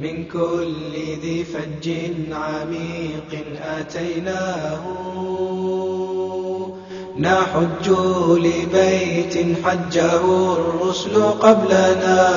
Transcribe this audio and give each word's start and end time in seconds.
من 0.00 0.24
كل 0.24 0.92
ذي 1.22 1.44
فج 1.44 1.90
عميق 2.32 3.44
أتيناه. 3.80 4.82
نحج 7.18 7.90
لبيت 8.30 9.34
حجه 9.64 10.52
الرسل 10.52 11.22
قبلنا 11.22 12.28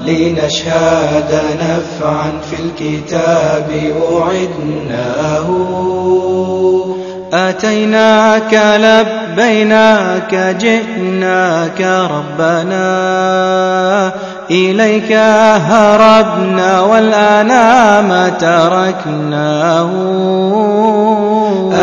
لنشهد 0.00 1.40
نفعا 1.60 2.32
في 2.50 2.56
الكتاب 2.62 3.94
وعدناه. 4.12 5.48
أتيناك 7.32 8.54
لبيناك 8.80 10.56
جئناك 10.60 11.80
ربنا. 12.10 12.84
إليك 14.50 15.12
هربنا 15.12 16.80
والآن 16.80 17.48
ما 18.08 18.28
تركناه. 18.28 19.90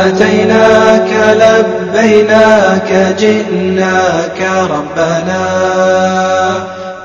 أتيناك 0.07 1.37
لبيناك 1.41 3.15
جئناك 3.19 4.49
ربنا. 4.71 5.47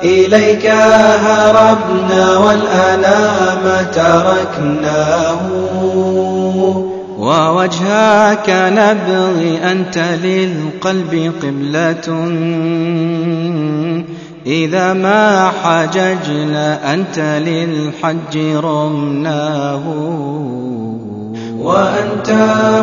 إليك 0.02 0.66
هربنا 0.66 2.38
والآن 2.38 3.02
ما 3.64 3.86
تركناه. 3.94 5.38
ووجهك 7.18 8.48
نبغي 8.48 9.58
أنت 9.72 9.98
للقلب 9.98 11.32
قبلة. 11.42 12.16
إذا 14.46 14.92
ما 14.92 15.50
حججنا 15.64 16.94
أنت 16.94 17.18
للحج 17.18 18.38
رمناه. 18.56 19.82
وأنت 21.58 22.30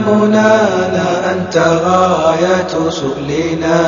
منانا 0.08 1.32
أنت 1.32 1.58
غاية 1.58 2.90
سؤلنا. 2.90 3.80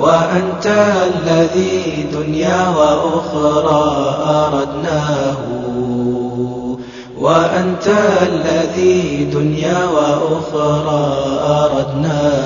وأنت 0.00 0.66
الذي 1.16 2.06
دنيا 2.12 2.68
وأخرى 2.68 4.16
أردناه. 4.26 5.36
وأنت 7.20 7.88
الذي 8.22 9.30
دنيا 9.32 9.78
وأخرى 9.84 11.16
أردناه. 11.46 12.43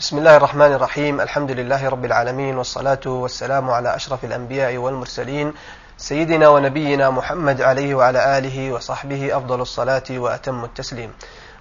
بسم 0.00 0.18
الله 0.18 0.36
الرحمن 0.36 0.72
الرحيم 0.72 1.20
الحمد 1.20 1.50
لله 1.50 1.88
رب 1.88 2.04
العالمين 2.04 2.58
والصلاة 2.58 3.00
والسلام 3.06 3.70
على 3.70 3.96
أشرف 3.96 4.24
الأنبياء 4.24 4.76
والمرسلين 4.76 5.52
سيدنا 5.98 6.48
ونبينا 6.48 7.10
محمد 7.10 7.62
عليه 7.62 7.94
وعلى 7.94 8.38
آله 8.38 8.72
وصحبه 8.72 9.36
أفضل 9.36 9.60
الصلاة 9.60 10.02
وأتم 10.10 10.64
التسليم 10.64 11.10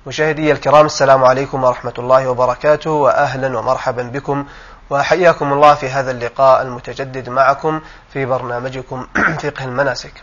مشاهدي 0.08 0.52
الكرام 0.52 0.86
السلام 0.86 1.24
عليكم 1.24 1.64
ورحمة 1.64 1.94
الله 2.00 2.28
وبركاته 2.30 2.92
وأهلا 2.92 3.58
ومرحبا 3.60 4.04
بكم 4.04 4.46
وحياكم 4.90 5.54
الله 5.54 5.76
في 5.76 5.90
هذا 5.90 6.12
اللقاء 6.12 6.62
المتجدد 6.62 7.30
معكم 7.30 7.82
في 8.14 8.26
برنامجكم 8.26 9.08
فقه 9.44 9.66
المناسك 9.66 10.14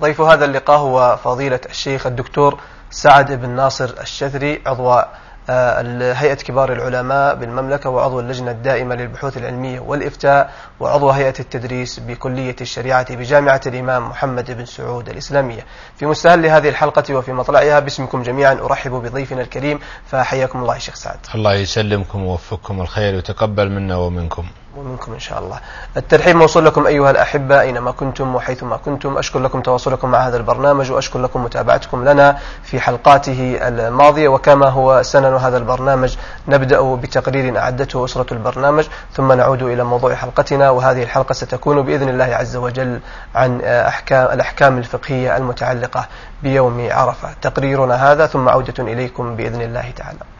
ضيف 0.00 0.20
هذا 0.20 0.44
اللقاء 0.44 0.78
هو 0.78 1.16
فضيلة 1.24 1.60
الشيخ 1.70 2.06
الدكتور 2.06 2.60
سعد 2.90 3.32
بن 3.32 3.48
ناصر 3.48 3.94
الشذري 4.00 4.62
عضو 4.66 5.02
هيئة 5.48 6.34
كبار 6.34 6.72
العلماء 6.72 7.34
بالمملكة 7.34 7.90
وعضو 7.90 8.20
اللجنة 8.20 8.50
الدائمة 8.50 8.94
للبحوث 8.94 9.36
العلمية 9.36 9.80
والإفتاء 9.80 10.52
وعضو 10.80 11.10
هيئة 11.10 11.34
التدريس 11.40 12.00
بكلية 12.00 12.56
الشريعة 12.60 13.16
بجامعة 13.16 13.60
الإمام 13.66 14.08
محمد 14.08 14.50
بن 14.50 14.64
سعود 14.64 15.08
الإسلامية. 15.08 15.66
في 15.96 16.06
مستهل 16.06 16.46
هذه 16.46 16.68
الحلقة 16.68 17.14
وفي 17.14 17.32
مطلعها 17.32 17.80
باسمكم 17.80 18.22
جميعا 18.22 18.52
أرحب 18.52 18.90
بضيفنا 18.90 19.40
الكريم 19.40 19.78
فحياكم 20.06 20.60
الله 20.60 20.78
شيخ 20.78 20.94
سعد. 20.94 21.18
الله 21.34 21.54
يسلمكم 21.54 22.24
ويوفقكم 22.24 22.80
الخير 22.80 23.14
ويتقبل 23.14 23.70
منا 23.70 23.96
ومنكم. 23.96 24.44
ومنكم 24.76 25.12
إن 25.12 25.18
شاء 25.18 25.38
الله. 25.38 25.60
الترحيب 25.96 26.36
موصول 26.36 26.64
لكم 26.64 26.86
أيها 26.86 27.10
الأحبة 27.10 27.60
أينما 27.60 27.90
كنتم 27.90 28.34
وحيثما 28.34 28.76
كنتم. 28.76 29.18
أشكر 29.18 29.38
لكم 29.38 29.60
تواصلكم 29.60 30.10
مع 30.10 30.18
هذا 30.18 30.36
البرنامج 30.36 30.90
وأشكر 30.90 31.18
لكم 31.18 31.44
متابعتكم 31.44 32.08
لنا 32.08 32.38
في 32.62 32.80
حلقاته 32.80 33.58
الماضية. 33.62 34.28
وكما 34.28 34.68
هو 34.68 35.02
سنن 35.02 35.34
هذا 35.34 35.56
البرنامج 35.56 36.16
نبدأ 36.48 36.94
بتقرير 36.94 37.58
أعدته 37.58 38.04
أسرة 38.04 38.26
البرنامج 38.32 38.88
ثم 39.12 39.32
نعود 39.32 39.62
إلى 39.62 39.84
موضوع 39.84 40.14
حلقتنا. 40.14 40.70
وهذه 40.70 41.02
الحلقة 41.02 41.32
ستكون 41.32 41.82
بإذن 41.82 42.08
الله 42.08 42.24
عز 42.24 42.56
وجل 42.56 43.00
عن 43.34 43.60
أحكام 43.60 44.32
الأحكام 44.32 44.78
الفقهية 44.78 45.36
المتعلقة 45.36 46.06
بيوم 46.42 46.88
عرفة. 46.90 47.28
تقريرنا 47.42 48.12
هذا 48.12 48.26
ثم 48.26 48.48
عودة 48.48 48.82
إليكم 48.82 49.36
بإذن 49.36 49.62
الله 49.62 49.90
تعالى. 49.96 50.39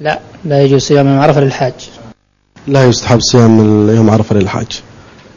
لا 0.00 0.20
لا 0.44 0.62
يجوز 0.62 0.82
صيام 0.82 1.06
يوم 1.06 1.18
عرفة 1.18 1.40
للحاج. 1.40 1.90
لا 2.66 2.84
يستحب 2.84 3.20
صيام 3.20 3.58
يوم 3.90 4.10
عرفة 4.10 4.36
للحاج. 4.36 4.82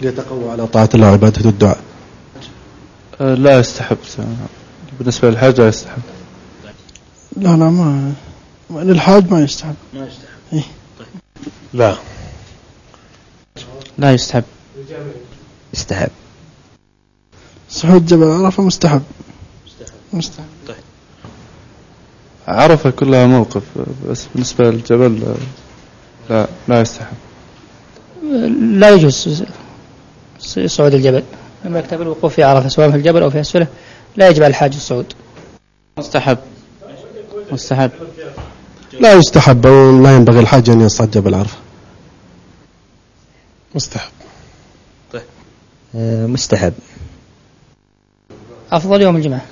ليتقوى 0.01 0.51
على 0.51 0.68
طاعة 0.68 0.90
الله 0.94 1.09
وعبادة 1.09 1.50
الدعاء. 1.50 1.79
أه، 3.22 3.34
لا 3.35 3.59
يستحب 3.59 3.97
بالنسبة 5.00 5.29
للحاج 5.29 5.62
لا 5.62 5.68
يستحب. 5.68 6.02
لا 7.38 7.50
لا 7.50 7.69
ما 7.69 8.13
للحاج 8.69 9.31
ما 9.31 9.41
يستحب. 9.44 9.75
ما 9.94 10.07
يستحب. 10.07 10.28
إيه؟ 10.53 10.63
لا. 11.73 11.96
لا 13.97 14.13
يستحب. 14.13 14.44
يستحب. 15.73 16.09
صعود 17.69 18.06
جبل 18.06 18.23
عرفة 18.23 18.63
مستحب. 18.63 19.03
مستحب. 20.13 20.46
عرفة 22.47 22.89
كلها 22.89 23.25
موقف 23.25 23.63
بس 24.09 24.25
بالنسبة 24.33 24.63
للجبل 24.71 25.35
لا 26.29 26.47
لا 26.67 26.81
يستحب 26.81 27.17
لا 28.59 28.89
يجوز 28.89 29.43
صعود 30.65 30.93
الجبل. 30.93 31.23
لما 31.65 31.79
يكتب 31.79 32.01
الوقوف 32.01 32.33
في 32.33 32.43
عرفة 32.43 32.69
سواء 32.69 32.91
في 32.91 32.97
الجبل 32.97 33.23
أو 33.23 33.29
في 33.29 33.39
أسفله 33.39 33.67
لا 34.15 34.29
يجب 34.29 34.43
على 34.43 34.49
الحاج 34.49 34.73
الصعود. 34.75 35.13
مستحب. 35.97 36.37
مستحب. 37.51 37.91
لا 38.99 39.13
يستحب 39.13 39.65
أو 39.65 40.01
لا 40.01 40.15
ينبغي 40.15 40.39
الحاج 40.39 40.69
أن 40.69 40.81
يصعد 40.81 41.11
جبل 41.11 41.33
عرفة. 41.33 41.57
مستحب. 43.75 44.11
آه، 45.95 46.25
مستحب. 46.25 46.73
أفضل 48.71 49.01
يوم 49.01 49.15
الجمعة. 49.15 49.45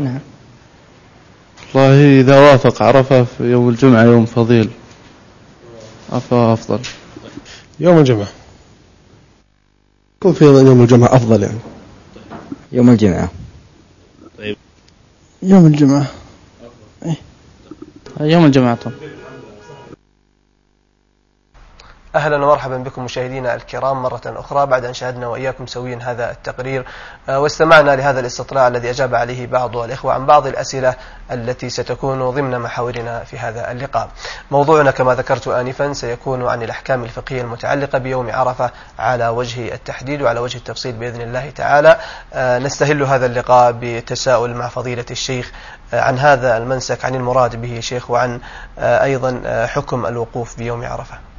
نعم. 0.00 0.20
والله 1.74 2.20
إذا 2.20 2.40
وافق 2.40 2.82
عرفة 2.82 3.24
في 3.24 3.44
يوم 3.44 3.68
الجمعة 3.68 4.02
يوم 4.02 4.26
فضيل. 4.26 4.70
أفضل. 6.12 6.80
يوم 7.80 7.98
الجمعة. 7.98 8.28
يكون 10.16 10.32
في 10.32 10.44
يوم 10.44 10.82
الجمعة 10.82 11.16
أفضل 11.16 11.42
يعني. 11.42 11.58
يوم 12.72 12.90
الجمعة. 12.90 13.30
يوم 15.42 15.66
الجمعة. 15.66 16.06
يوم 18.20 18.44
الجمعة 18.44 18.74
طبعا. 18.74 18.94
أهلا 22.14 22.36
ومرحبا 22.36 22.76
بكم 22.76 23.04
مشاهدينا 23.04 23.54
الكرام 23.54 24.02
مرة 24.02 24.20
أخرى. 24.26 24.66
بعد 24.66 24.84
أن 24.84 24.94
شاهدنا 24.94 25.26
وإياكم 25.26 25.66
سويا 25.66 25.98
هذا 26.02 26.30
التقرير 26.30 26.84
آه، 27.28 27.40
واستمعنا 27.40 27.96
لهذا 27.96 28.20
الاستطلاع 28.20 28.68
الذي 28.68 28.90
أجاب 28.90 29.14
عليه 29.14 29.46
بعض 29.46 29.76
الإخوة 29.76 30.12
عن 30.12 30.26
بعض 30.26 30.46
الأسئلة 30.46 30.94
التي 31.30 31.70
ستكون 31.70 32.30
ضمن 32.30 32.58
محاورنا 32.58 33.24
في 33.24 33.38
هذا 33.38 33.70
اللقاء. 33.70 34.08
موضوعنا 34.50 34.90
كما 34.90 35.14
ذكرت 35.14 35.48
آنفا 35.48 35.92
سيكون 35.92 36.46
عن 36.48 36.62
الأحكام 36.62 37.04
الفقهية 37.04 37.40
المتعلقة 37.42 37.98
بيوم 37.98 38.30
عرفة 38.30 38.70
على 38.98 39.28
وجه 39.28 39.74
التحديد 39.74 40.22
وعلى 40.22 40.40
وجه 40.40 40.56
التفصيل 40.56 40.92
بإذن 40.92 41.20
الله 41.20 41.50
تعالى. 41.50 41.96
آه، 42.34 42.58
نستهل 42.58 43.02
هذا 43.02 43.26
اللقاء 43.26 43.74
بتساؤل 43.80 44.54
مع 44.54 44.68
فضيلة 44.68 45.06
الشيخ 45.10 45.52
آه، 45.94 46.00
عن 46.00 46.18
هذا 46.18 46.56
المنسك 46.56 47.04
عن 47.04 47.14
المراد 47.14 47.60
به 47.60 47.80
شيخ 47.80 48.10
وعن 48.10 48.40
أيضا 48.78 49.66
حكم 49.66 50.06
الوقوف 50.06 50.58
بيوم 50.58 50.84
عرفة. 50.84 51.33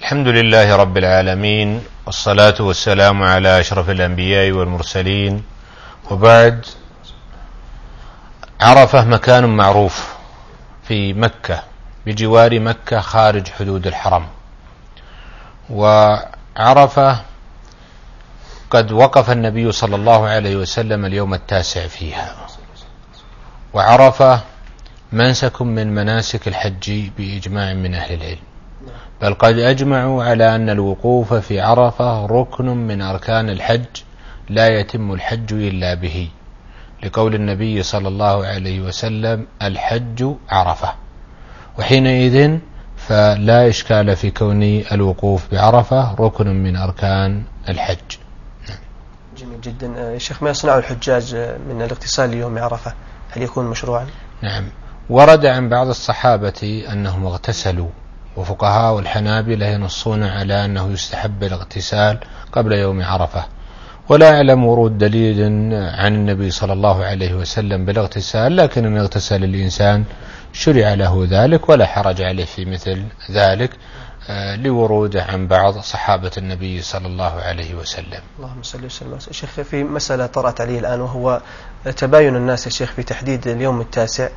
الحمد 0.00 0.28
لله 0.28 0.76
رب 0.76 0.96
العالمين 0.96 1.82
والصلاة 2.06 2.54
والسلام 2.60 3.22
على 3.22 3.60
أشرف 3.60 3.90
الأنبياء 3.90 4.50
والمرسلين. 4.52 5.42
وبعد 6.10 6.66
عرفة 8.60 9.04
مكان 9.04 9.56
معروف 9.56 10.14
في 10.88 11.12
مكة 11.12 11.62
بجوار 12.06 12.60
مكة 12.60 13.00
خارج 13.00 13.48
حدود 13.48 13.86
الحرم. 13.86 14.26
وعرفة 15.70 17.20
قد 18.70 18.92
وقف 18.92 19.30
النبي 19.30 19.72
صلى 19.72 19.96
الله 19.96 20.28
عليه 20.28 20.56
وسلم 20.56 21.04
اليوم 21.04 21.34
التاسع 21.34 21.86
فيها. 21.86 22.36
وعرفة 23.72 24.40
منسك 25.12 25.62
من 25.62 25.94
مناسك 25.94 26.48
الحج 26.48 27.08
بإجماع 27.18 27.74
من 27.74 27.94
أهل 27.94 28.14
العلم. 28.14 28.55
بل 29.22 29.34
قد 29.34 29.58
أجمعوا 29.58 30.24
على 30.24 30.56
أن 30.56 30.70
الوقوف 30.70 31.34
في 31.34 31.60
عرفة 31.60 32.26
ركن 32.26 32.66
من 32.66 33.02
أركان 33.02 33.50
الحج 33.50 33.84
لا 34.48 34.68
يتم 34.68 35.12
الحج 35.12 35.52
إلا 35.52 35.94
به 35.94 36.28
لقول 37.02 37.34
النبي 37.34 37.82
صلى 37.82 38.08
الله 38.08 38.46
عليه 38.46 38.80
وسلم 38.80 39.46
الحج 39.62 40.34
عرفة. 40.48 40.94
وحينئذ 41.78 42.58
فلا 42.96 43.68
إشكال 43.68 44.16
في 44.16 44.30
كون 44.30 44.62
الوقوف 44.62 45.52
بعرفة 45.52 46.14
ركن 46.14 46.46
من 46.46 46.76
أركان 46.76 47.42
الحج. 47.68 48.16
جميل 49.36 49.60
جدا. 49.60 49.86
يا 49.86 50.18
شيخ 50.18 50.42
ما 50.42 50.50
يصنع 50.50 50.78
الحجاج 50.78 51.34
من 51.68 51.82
الاغتسال 51.82 52.30
ليوم 52.30 52.58
عرفة 52.58 52.94
هل 53.30 53.42
يكون 53.42 53.66
مشروعا؟ 53.66 54.06
نعم. 54.42 54.64
ورد 55.10 55.46
عن 55.46 55.68
بعض 55.68 55.88
الصحابة 55.88 56.84
أنهم 56.92 57.26
اغتسلوا. 57.26 57.88
وفقهاء 58.36 58.98
الحنابلة 58.98 59.66
ينصون 59.66 60.22
على 60.22 60.64
أنه 60.64 60.92
يستحب 60.92 61.44
الاغتسال 61.44 62.18
قبل 62.52 62.72
يوم 62.72 63.02
عرفة. 63.02 63.44
ولا 64.08 64.36
أعلم 64.36 64.64
ورود 64.64 64.98
دليل 64.98 65.40
عن 65.74 66.14
النبي 66.14 66.50
صلى 66.50 66.72
الله 66.72 67.04
عليه 67.04 67.34
وسلم 67.34 67.84
بالاغتسال 67.84 68.56
لكن 68.56 68.86
أن 68.86 68.96
يغتسل 68.96 69.44
الإنسان 69.44 70.04
شرع 70.52 70.94
له 70.94 71.26
ذلك 71.30 71.68
ولا 71.68 71.86
حرج 71.86 72.22
عليه 72.22 72.44
في 72.44 72.64
مثل 72.64 73.02
ذلك 73.30 73.70
آه، 74.28 74.56
لوروده 74.56 75.22
عن 75.22 75.46
بعض 75.46 75.78
صحابة 75.78 76.30
النبي 76.38 76.82
صلى 76.82 77.06
الله 77.06 77.40
عليه 77.40 77.74
وسلم. 77.74 78.20
اللهم 78.38 78.62
صل 78.62 78.84
وسلم. 78.84 79.18
شيخ 79.30 79.50
في 79.50 79.84
مسألة 79.84 80.26
طرأت 80.26 80.60
عليه 80.60 80.78
الآن 80.78 81.00
وهو 81.00 81.40
تباين 81.96 82.36
الناس 82.36 82.66
يا 82.66 82.70
شيخ 82.70 82.92
في 82.92 83.02
تحديد 83.02 83.48
اليوم 83.48 83.80
التاسع 83.80 84.28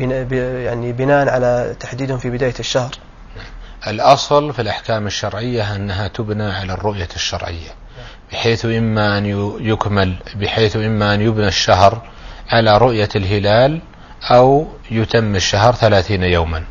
يعني 0.00 0.92
بناء 0.92 1.28
على 1.28 1.76
تحديدهم 1.80 2.18
في 2.18 2.30
بداية 2.30 2.54
الشهر. 2.60 2.90
الأصل 3.86 4.52
في 4.52 4.62
الأحكام 4.62 5.06
الشرعية 5.06 5.76
أنها 5.76 6.08
تبنى 6.08 6.52
على 6.52 6.72
الرؤية 6.72 7.08
الشرعية 7.16 7.70
بحيث 8.32 8.64
إما 8.64 9.18
أن 9.18 9.26
يكمل 9.60 10.14
بحيث 10.34 10.76
إما 10.76 11.14
أن 11.14 11.20
يبنى 11.20 11.48
الشهر 11.48 12.02
على 12.50 12.78
رؤية 12.78 13.08
الهلال 13.16 13.80
أو 14.30 14.68
يتم 14.90 15.36
الشهر 15.36 15.74
ثلاثين 15.74 16.22
يوما. 16.22 16.64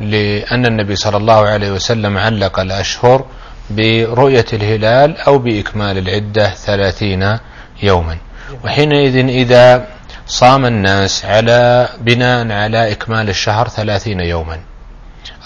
لأن 0.00 0.66
النبي 0.66 0.96
صلى 0.96 1.16
الله 1.16 1.48
عليه 1.48 1.70
وسلم 1.70 2.18
علق 2.18 2.60
الأشهر 2.60 3.26
برؤية 3.70 4.46
الهلال 4.52 5.16
أو 5.16 5.38
بإكمال 5.38 5.98
العدة 5.98 6.50
ثلاثين 6.54 7.38
يوما. 7.82 8.16
وحينئذ 8.64 9.16
إذا 9.28 9.86
صام 10.26 10.66
الناس 10.66 11.24
على 11.24 11.88
بناء 12.00 12.52
على 12.52 12.92
إكمال 12.92 13.28
الشهر 13.28 13.68
ثلاثين 13.68 14.20
يوما. 14.20 14.71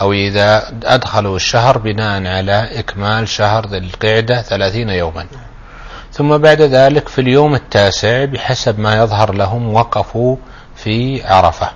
أو 0.01 0.13
إذا 0.13 0.73
أدخلوا 0.85 1.37
الشهر 1.37 1.79
بناء 1.79 2.27
على 2.27 2.79
إكمال 2.79 3.29
شهر 3.29 3.67
ذي 3.67 3.79
القعدة 3.79 4.43
ثلاثين 4.43 4.89
يوما. 4.89 5.27
ثم 6.13 6.39
بعد 6.39 6.63
ذلك 6.63 7.09
في 7.09 7.21
اليوم 7.21 7.55
التاسع 7.55 8.25
بحسب 8.25 8.79
ما 8.81 8.97
يظهر 8.97 9.35
لهم 9.35 9.75
وقفوا 9.75 10.37
في 10.77 11.27
عرفة. 11.27 11.71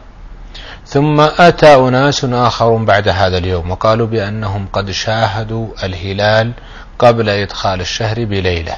ثم 0.86 1.20
أتى 1.20 1.74
أناس 1.74 2.24
آخرون 2.24 2.84
بعد 2.84 3.08
هذا 3.08 3.38
اليوم 3.38 3.70
وقالوا 3.70 4.06
بأنهم 4.06 4.66
قد 4.72 4.90
شاهدوا 4.90 5.66
الهلال 5.82 6.52
قبل 6.98 7.28
إدخال 7.28 7.80
الشهر 7.80 8.24
بليلة. 8.24 8.76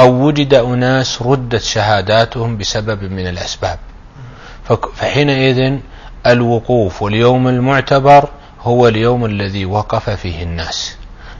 أو 0.00 0.26
وجد 0.26 0.54
أناس 0.54 1.22
ردت 1.22 1.62
شهاداتهم 1.62 2.56
بسبب 2.56 3.02
من 3.02 3.26
الأسباب. 3.26 3.78
فحينئذ 4.94 5.78
الوقوف 6.26 7.02
واليوم 7.02 7.48
المعتبر 7.48 8.28
هو 8.60 8.88
اليوم 8.88 9.24
الذي 9.24 9.64
وقف 9.64 10.10
فيه 10.10 10.42
الناس. 10.42 10.96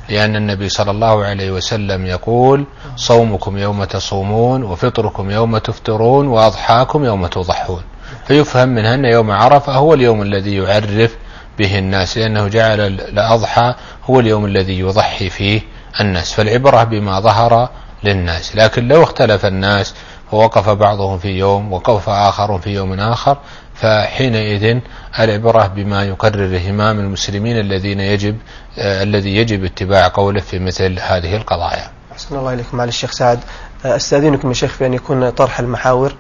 لأن 0.09 0.37
النبي 0.37 0.69
صلى 0.69 0.91
الله 0.91 1.25
عليه 1.25 1.50
وسلم 1.50 2.06
يقول 2.06 2.65
صومكم 2.97 3.59
يوم 3.59 3.85
تصومون 3.85 4.62
وفطركم 4.62 5.31
يوم 5.31 5.59
تفطرون 5.59 6.26
وأضحاكم 6.26 7.05
يوم 7.05 7.26
تضحون. 7.26 7.82
فيفهم 8.26 8.69
منها 8.69 8.94
أن 8.94 9.05
يوم 9.05 9.31
عرفة 9.31 9.73
هو 9.73 9.94
اليوم 9.94 10.23
الذي 10.23 10.56
يعرف 10.56 11.17
به 11.59 11.79
الناس 11.79 12.19
لأنه 12.19 12.49
جعل 12.49 12.81
الأضحى 12.81 13.75
هو 14.05 14.21
اليوم 14.21 14.44
الذي 14.44 14.79
يضحي 14.79 15.29
فيه 15.31 15.61
الناس. 16.00 16.32
فالعبرة 16.32 16.85
بما 16.85 17.21
ظهر 17.21 17.69
للناس. 18.05 18.56
لكن 18.56 18.88
لو 18.88 19.03
اختلف 19.03 19.47
الناس 19.47 19.94
ووقف 20.32 20.69
بعضهم 20.69 21.19
في 21.19 21.29
يوم 21.29 21.73
وقف 21.73 22.09
آخر 22.09 22.59
في 22.59 22.71
يوم 22.71 23.00
آخر 23.00 23.38
فحينئذ 23.81 24.81
العبرة 25.19 25.67
بما 25.67 26.05
يقرر 26.05 26.61
همام 26.69 27.01
المسلمين 27.01 27.59
الذين 27.61 28.01
يجب 28.01 28.37
آه 28.79 29.03
الذي 29.03 29.37
يجب 29.37 29.65
اتباع 29.65 30.09
قوله 30.09 30.41
في 30.41 30.59
مثل 30.59 30.99
هذه 31.01 31.37
القضايا. 31.37 31.91
أحسن 32.13 32.37
الله 32.37 32.53
إليكم. 32.53 32.77
معالي 32.77 32.89
الشيخ 32.89 33.13
سعد 33.13 33.41
آه، 33.85 33.97
أستأذنكم 33.97 34.49
يا 34.49 34.55
شيخ 34.55 34.73
في 34.73 34.87
أن 34.87 34.95
يكون 34.95 35.31
طرح 35.31 35.61
المحاور 35.61 36.15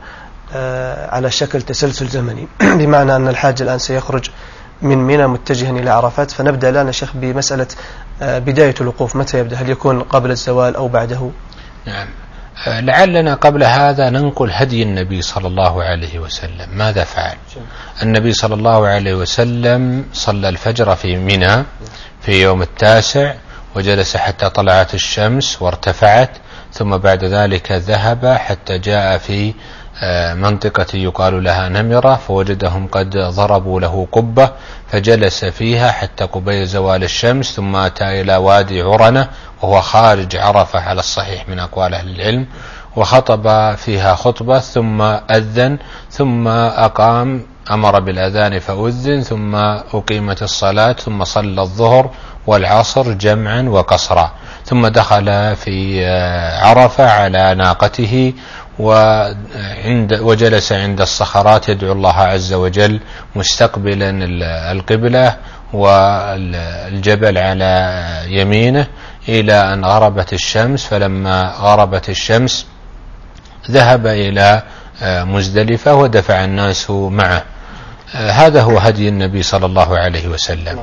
آه 0.54 1.14
على 1.14 1.30
شكل 1.30 1.62
تسلسل 1.62 2.08
زمني. 2.08 2.48
بمعنى 2.78 3.16
أن 3.16 3.28
الحاج 3.28 3.62
الآن 3.62 3.78
سيخرج 3.78 4.30
من 4.82 4.98
منى 4.98 5.26
متجها 5.26 5.70
إلى 5.70 5.90
عرفات 5.90 6.30
فنبدأ 6.30 6.68
الآن 6.68 6.86
يا 6.86 6.92
شيخ 6.92 7.10
بمسألة 7.14 7.66
آه، 8.22 8.38
بداية 8.38 8.74
الوقوف. 8.80 9.16
متى 9.16 9.38
يبدأ؟ 9.38 9.56
هل 9.56 9.70
يكون 9.70 10.02
قبل 10.02 10.30
الزوال 10.30 10.76
أو 10.76 10.88
بعده؟ 10.88 11.30
نعم. 11.86 12.08
لعلنا 12.66 13.34
قبل 13.34 13.64
هذا 13.64 14.10
ننقل 14.10 14.50
هدي 14.52 14.82
النبي 14.82 15.22
صلى 15.22 15.46
الله 15.48 15.82
عليه 15.84 16.18
وسلم. 16.18 16.68
ماذا 16.72 17.04
فعل؟ 17.04 17.36
النبي 18.02 18.32
صلى 18.32 18.54
الله 18.54 18.86
عليه 18.86 19.14
وسلم 19.14 20.04
صلى 20.12 20.48
الفجر 20.48 20.94
في 20.96 21.16
منى 21.16 21.64
في 22.20 22.42
يوم 22.42 22.62
التاسع 22.62 23.34
وجلس 23.76 24.16
حتى 24.16 24.48
طلعت 24.50 24.94
الشمس 24.94 25.62
وارتفعت 25.62 26.30
ثم 26.72 26.96
بعد 26.96 27.24
ذلك 27.24 27.72
ذهب 27.72 28.26
حتى 28.26 28.78
جاء 28.78 29.18
في 29.18 29.48
آه، 29.48 29.54
منطقة 30.34 30.86
يقال 30.96 31.44
لها 31.44 31.68
نمرة 31.68 32.14
فوجدهم 32.14 32.86
قد 32.86 33.16
ضربوا 33.16 33.80
له 33.80 34.08
قبة 34.12 34.50
فجلس 34.92 35.44
فيها 35.44 35.90
حتى 35.90 36.24
قبيل 36.24 36.66
زوال 36.66 37.04
الشمس 37.04 37.52
ثم 37.56 37.76
أتى 37.76 38.20
إلى 38.20 38.36
وادي 38.36 38.82
عرنة 38.82 39.28
وهو 39.62 39.80
خارج 39.80 40.36
عرفة 40.36 40.80
على 40.80 41.00
الصحيح 41.00 41.48
من 41.48 41.58
أقوال 41.58 41.94
أهل 41.94 42.20
العلم 42.20 42.46
وخطب 42.96 43.74
فيها 43.76 44.14
خطبة 44.14 44.58
ثم 44.58 45.02
أذن 45.02 45.78
ثم 46.10 46.48
أقام 46.48 47.46
أمر 47.70 48.00
بالأذان 48.00 48.58
فأذن 48.58 49.22
ثم 49.22 49.54
أقيمت 49.54 50.42
الصلاة 50.42 50.92
ثم 50.92 51.24
صلى 51.24 51.62
الظهر 51.62 52.10
والعصر 52.46 53.12
جمعا 53.12 53.62
وقصرا 53.62 54.30
ثم 54.64 54.86
دخل 54.86 55.56
في 55.56 56.06
عرفة 56.62 57.10
على 57.10 57.54
ناقته 57.54 58.32
وعند 58.78 60.12
وجلس 60.12 60.72
عند 60.72 61.00
الصخرات 61.00 61.68
يدعو 61.68 61.92
الله 61.92 62.14
عز 62.14 62.52
وجل 62.52 63.00
مستقبلا 63.36 64.10
القبلة 64.72 65.36
والجبل 65.72 67.38
على 67.38 68.02
يمينه 68.28 68.86
إلى 69.28 69.72
أن 69.72 69.84
غربت 69.84 70.32
الشمس 70.32 70.84
فلما 70.84 71.54
غربت 71.60 72.08
الشمس 72.08 72.66
ذهب 73.70 74.06
إلى 74.06 74.62
مزدلفة 75.02 75.94
ودفع 75.94 76.44
الناس 76.44 76.90
معه. 76.90 77.44
هذا 78.14 78.62
هو 78.62 78.78
هدي 78.78 79.08
النبي 79.08 79.42
صلى 79.42 79.66
الله 79.66 79.98
عليه 79.98 80.28
وسلم. 80.28 80.78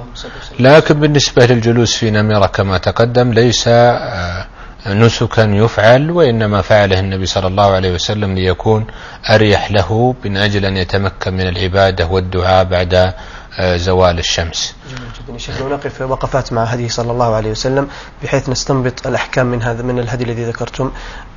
لكن 0.59 0.99
بالنسبة 0.99 1.45
للجلوس 1.45 1.95
في 1.95 2.11
نمرة 2.11 2.45
كما 2.45 2.77
تقدم 2.77 3.33
ليس 3.33 3.69
نسكا 4.87 5.41
يفعل 5.41 6.11
وإنما 6.11 6.61
فعله 6.61 6.99
النبي 6.99 7.25
صلى 7.25 7.47
الله 7.47 7.71
عليه 7.71 7.93
وسلم 7.93 8.35
ليكون 8.35 8.85
أريح 9.29 9.71
له 9.71 10.15
من 10.25 10.37
أجل 10.37 10.65
أن 10.65 10.77
يتمكن 10.77 11.33
من 11.33 11.47
العبادة 11.47 12.07
والدعاء 12.07 12.63
بعد 12.63 13.13
آه، 13.59 13.77
زوال 13.77 14.19
الشمس. 14.19 14.75
جميل 15.27 15.37
جدا. 15.37 15.69
نقف 15.75 16.01
وقفات 16.01 16.53
مع 16.53 16.63
هديه 16.63 16.87
صلى 16.87 17.11
الله 17.11 17.35
عليه 17.35 17.51
وسلم 17.51 17.87
بحيث 18.23 18.49
نستنبط 18.49 19.07
الأحكام 19.07 19.45
من 19.45 19.61
هذا 19.63 19.83
من 19.83 19.99
الهدي 19.99 20.23
الذي 20.23 20.45
ذكرتم. 20.45 20.91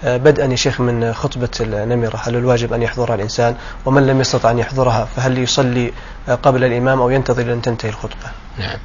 آه، 0.04 0.16
بدءا 0.16 0.46
يا 0.46 0.56
شيخ 0.56 0.80
من 0.80 1.12
خطبة 1.12 1.48
النمرة. 1.60 2.20
هل 2.24 2.36
الواجب 2.36 2.72
أن 2.72 2.82
يحضرها 2.82 3.14
الإنسان؟ 3.14 3.54
ومن 3.86 4.06
لم 4.06 4.20
يستطع 4.20 4.50
أن 4.50 4.58
يحضرها 4.58 5.04
فهل 5.16 5.38
يصلي 5.38 5.92
آه، 6.28 6.34
قبل 6.34 6.64
الإمام 6.64 7.00
أو 7.00 7.10
ينتظر 7.10 7.52
أن 7.52 7.62
تنتهي 7.62 7.88
الخطبة؟ 7.88 8.30
نعم. 8.58 8.78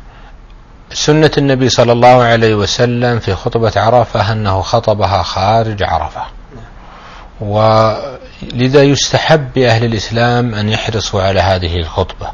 سنة 0.91 1.31
النبي 1.37 1.69
صلى 1.69 1.91
الله 1.91 2.23
عليه 2.23 2.55
وسلم 2.55 3.19
في 3.19 3.35
خطبة 3.35 3.71
عرفة 3.75 4.31
أنه 4.31 4.61
خطبها 4.61 5.23
خارج 5.23 5.83
عرفة. 5.83 6.21
ولذا 7.41 8.83
يستحب 8.83 9.53
بأهل 9.53 9.85
الإسلام 9.85 10.55
أن 10.55 10.69
يحرصوا 10.69 11.21
على 11.21 11.39
هذه 11.39 11.75
الخطبة. 11.77 12.31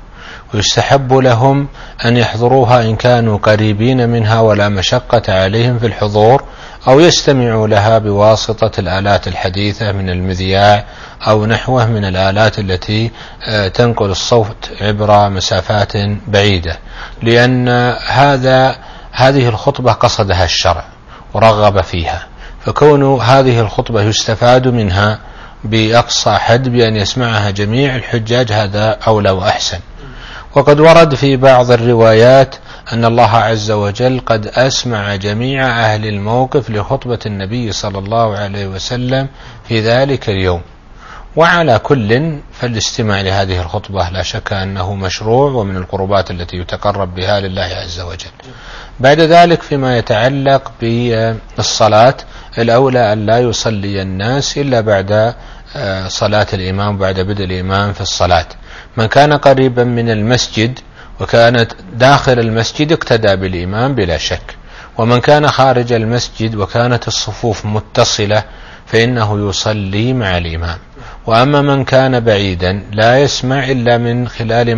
ويستحب 0.54 1.14
لهم 1.14 1.68
أن 2.06 2.18
يحضروها 2.18 2.82
إن 2.82 2.96
كانوا 2.96 3.38
قريبين 3.38 4.10
منها 4.10 4.40
ولا 4.40 4.70
مشقة 4.70 5.22
عليهم 5.34 5.80
في 5.80 5.86
الحضور 5.86 6.44
أو 6.88 7.00
يستمعوا 7.00 7.68
لها 7.68 7.98
بواسطة 7.98 8.80
الآلات 8.80 9.28
الحديثة 9.28 9.92
من 9.92 10.10
المذياع 10.10 10.86
أو 11.28 11.46
نحوه 11.46 11.86
من 11.86 12.06
الآلات 12.06 12.60
التي 12.60 13.12
آه، 13.48 13.68
تنقل 13.68 14.10
الصوت 14.10 14.72
عبر 14.82 15.30
مسافات 15.30 15.94
بعيدة. 16.28 16.78
لأن 17.24 17.70
هذا 18.08 18.76
هذه 19.12 19.50
الخطبة 19.50 19.92
قصدها 19.92 20.44
الشرع 20.44 20.86
ورغب 21.34 21.82
فيها. 21.82 22.28
فكون 22.66 23.22
هذه 23.22 23.60
الخطبة 23.60 24.02
يستفاد 24.02 24.68
منها 24.68 25.20
بأقصى 25.64 26.32
حد 26.32 26.70
بأن 26.70 26.96
يسمعها 26.96 27.50
جميع 27.50 27.96
الحجاج 27.96 28.52
هذا 28.52 28.98
أولى 29.08 29.32
وأحسن. 29.32 29.80
وقد 30.56 30.80
ورد 30.80 31.16
في 31.16 31.38
بعض 31.38 31.72
الروايات 31.72 32.56
أن 32.94 33.06
الله 33.06 33.36
عز 33.36 33.72
وجل 33.72 34.20
قد 34.26 34.48
أسمع 34.48 35.16
جميع 35.16 35.68
أهل 35.68 36.08
الموقف 36.08 36.70
لخطبة 36.70 37.20
النبي 37.26 37.72
صلى 37.72 38.00
الله 38.00 38.38
عليه 38.38 38.68
وسلم 38.68 39.28
في 39.68 39.82
ذلك 39.82 40.30
اليوم. 40.30 40.62
وعلى 41.36 41.80
كل 41.80 42.40
فالاستماع 42.54 43.22
لهذه 43.22 43.62
الخطبة 43.62 44.10
لا 44.10 44.24
شك 44.24 44.54
أنه 44.54 44.96
مشروع 44.96 45.52
ومن 45.52 45.78
القربات 45.78 46.32
التي 46.32 46.58
يتقرب 46.58 47.16
بها 47.16 47.40
لله 47.40 47.70
عز 47.84 48.00
وجل. 48.00 48.32
بعد 49.00 49.20
ذلك 49.20 49.62
فيما 49.62 49.98
يتعلق 49.98 50.72
بالصلاة 50.82 52.16
الأولى 52.58 53.14
أن 53.14 53.26
لا 53.26 53.40
يصلي 53.40 54.02
الناس 54.02 54.58
إلا 54.58 54.82
بعد 54.82 55.36
صلاة 56.08 56.48
الإمام 56.54 56.98
بعد 56.98 57.20
بدء 57.20 57.44
الإمام 57.44 57.94
في 57.94 58.02
الصلاة. 58.02 58.48
من 58.98 59.06
كان 59.06 59.34
قريبا 59.34 59.84
من 59.84 60.10
المسجد 60.10 60.80
وكانت 61.20 61.72
داخل 61.94 62.40
المسجد 62.40 62.92
اقتدى 62.92 63.36
بالإمام 63.36 63.96
بلا 63.96 64.18
شك. 64.18 64.56
ومن 64.98 65.20
كان 65.20 65.48
خارج 65.48 65.94
المسجد 65.94 66.56
وكانت 66.56 67.08
الصفوف 67.08 67.66
متصلة 67.66 68.44
فإنه 68.86 69.50
يصلي 69.50 70.14
مع 70.14 70.38
الإمام. 70.38 70.78
وأما 71.30 71.62
من 71.62 71.84
كان 71.84 72.20
بعيدا 72.20 72.84
لا 72.92 73.20
يسمع 73.20 73.64
إلا 73.64 73.98
من 73.98 74.28
خلال 74.28 74.78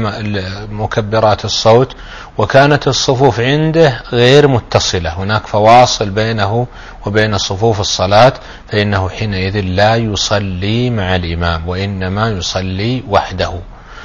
مكبرات 0.72 1.46
الصوت 1.46 1.96
وكانت 2.38 2.88
الصفوف 2.88 3.40
عنده 3.40 4.04
غير 4.12 4.48
متصلة. 4.48 5.10
هناك 5.10 5.48
فواصل 5.48 6.10
بينه 6.10 6.68
وبين 7.06 7.38
صفوف 7.38 7.80
الصلاة 7.80 8.34
فإنه 8.70 9.10
حينئذ 9.10 9.60
لا 9.60 9.96
يصلي 9.96 10.90
مع 10.90 11.16
الإمام 11.16 11.68
وإنما 11.68 12.30
يصلي 12.30 13.04
وحده. 13.10 13.54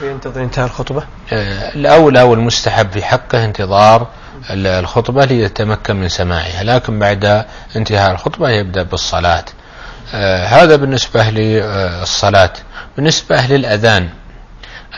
ينتظر 0.03 0.43
انتهاء 0.43 0.67
الخطبة؟ 0.67 1.03
آه، 1.33 1.75
الأولى 1.75 2.23
والمستحب 2.23 2.91
في 2.91 3.03
حقه 3.03 3.45
انتظار 3.45 4.07
الخطبة 4.51 5.25
ليتمكن 5.25 5.97
من 5.97 6.09
سماعها 6.09 6.65
لكن 6.65 6.99
بعد 6.99 7.45
انتهاء 7.77 8.13
الخطبة 8.13 8.51
يبدأ 8.51 8.83
بالصلاة. 8.83 9.45
آه، 10.15 10.45
هذا 10.47 10.77
بالنسبة 10.77 11.31
للصلاة. 11.31 12.53
بالنسبة 12.97 13.47
للأذان 13.47 14.09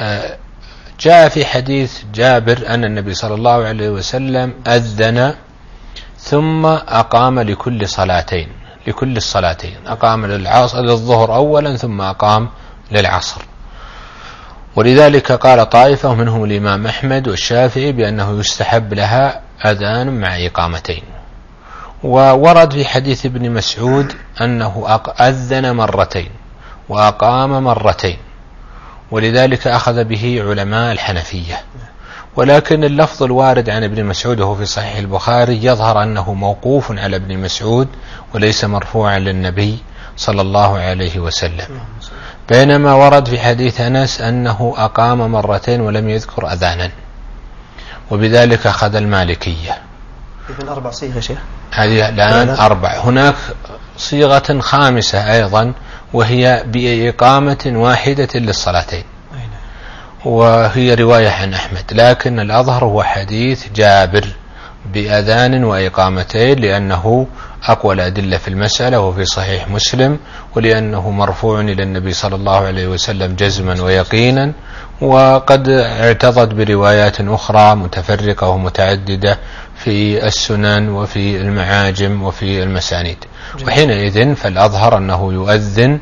آه، 0.00 0.36
جاء 1.00 1.28
في 1.28 1.44
حديث 1.44 2.02
جابر 2.14 2.64
أن 2.68 2.84
النبي 2.84 3.14
صلى 3.14 3.34
الله 3.34 3.64
عليه 3.64 3.90
وسلم 3.90 4.54
أذن 4.66 5.34
ثم 6.18 6.66
أقام 6.66 7.40
لكل 7.40 7.88
صلاتين 7.88 8.48
لكل 8.86 9.16
الصلاتين. 9.16 9.76
أقام 9.86 10.26
للعصر 10.26 10.80
للظهر 10.80 11.34
أولا 11.34 11.76
ثم 11.76 12.00
أقام 12.00 12.48
للعصر. 12.92 13.42
ولذلك 14.76 15.32
قال 15.32 15.70
طائفة 15.70 16.14
منهم 16.14 16.44
الإمام 16.44 16.86
أحمد 16.86 17.28
والشافعي 17.28 17.92
بأنه 17.92 18.38
يستحب 18.40 18.94
لها 18.94 19.40
أذان 19.66 20.20
مع 20.20 20.46
إقامتين. 20.46 21.17
وورد 22.02 22.72
في 22.72 22.84
حديث 22.84 23.26
ابن 23.26 23.50
مسعود 23.50 24.12
أنه 24.40 25.00
أذن 25.20 25.76
مرتين 25.76 26.30
وأقام 26.88 27.64
مرتين 27.64 28.16
ولذلك 29.10 29.66
أخذ 29.66 30.04
به 30.04 30.42
علماء 30.48 30.92
الحنفية. 30.92 31.60
ولكن 32.36 32.84
اللفظ 32.84 33.22
الوارد 33.22 33.70
عن 33.70 33.84
ابن 33.84 34.04
مسعود 34.04 34.40
وهو 34.40 34.54
في 34.54 34.66
صحيح 34.66 34.96
البخاري 34.96 35.64
يظهر 35.64 36.02
أنه 36.02 36.34
موقوف 36.34 36.92
على 36.92 37.16
ابن 37.16 37.38
مسعود 37.38 37.88
وليس 38.34 38.64
مرفوعا 38.64 39.18
للنبي 39.18 39.78
صلى 40.16 40.40
الله 40.40 40.78
عليه 40.78 41.18
وسلم. 41.18 41.80
بينما 42.48 42.94
ورد 42.94 43.28
في 43.28 43.38
حديث 43.38 43.80
أنس 43.80 44.20
أنه 44.20 44.74
أقام 44.76 45.32
مرتين 45.32 45.80
ولم 45.80 46.08
يذكر 46.08 46.52
أذانا 46.52 46.90
وبذلك 48.10 48.66
أخذ 48.66 48.94
المالكية. 48.94 49.87
إذن 50.50 50.68
أربع 50.68 50.90
صيغ 50.90 51.20
شيخ. 51.20 51.38
هذه 51.72 52.08
الآن 52.08 52.48
أربع. 52.48 52.98
هناك 53.04 53.34
صيغة 53.96 54.58
خامسة 54.60 55.32
أيضا 55.32 55.72
وهي 56.12 56.64
بإقامة 56.66 57.64
واحدة 57.66 58.28
للصلاتين. 58.34 59.04
وهي 60.24 60.94
رواية 60.94 61.28
عن 61.28 61.54
أحمد. 61.54 61.84
لكن 61.92 62.40
الأظهر 62.40 62.84
هو 62.84 63.02
حديث 63.02 63.64
جابر 63.74 64.26
بأذان 64.92 65.64
وإقامتين 65.64 66.58
لأنه 66.58 67.26
أقوى 67.64 67.94
الأدلة 67.94 68.36
في 68.36 68.48
المسألة 68.48 69.00
وفي 69.00 69.24
صحيح 69.24 69.68
مسلم 69.68 70.18
ولأنه 70.56 71.10
مرفوع 71.10 71.60
إلى 71.60 71.82
النبي 71.82 72.12
صلى 72.12 72.34
الله 72.36 72.66
عليه 72.66 72.86
وسلم 72.86 73.34
جزما 73.34 73.82
ويقينا. 73.82 74.52
وقد 75.00 75.68
اعتضد 75.68 76.54
بروايات 76.54 77.20
أخرى 77.20 77.74
متفرقة 77.74 78.48
ومتعددة 78.48 79.38
في 79.84 80.26
السنن 80.26 80.88
وفي 80.88 81.40
المعاجم 81.40 82.22
وفي 82.22 82.62
المسانيد. 82.62 83.16
وحينئذ 83.66 84.34
فالأظهر 84.34 84.96
أنه 84.96 85.32
يؤذن 85.32 85.98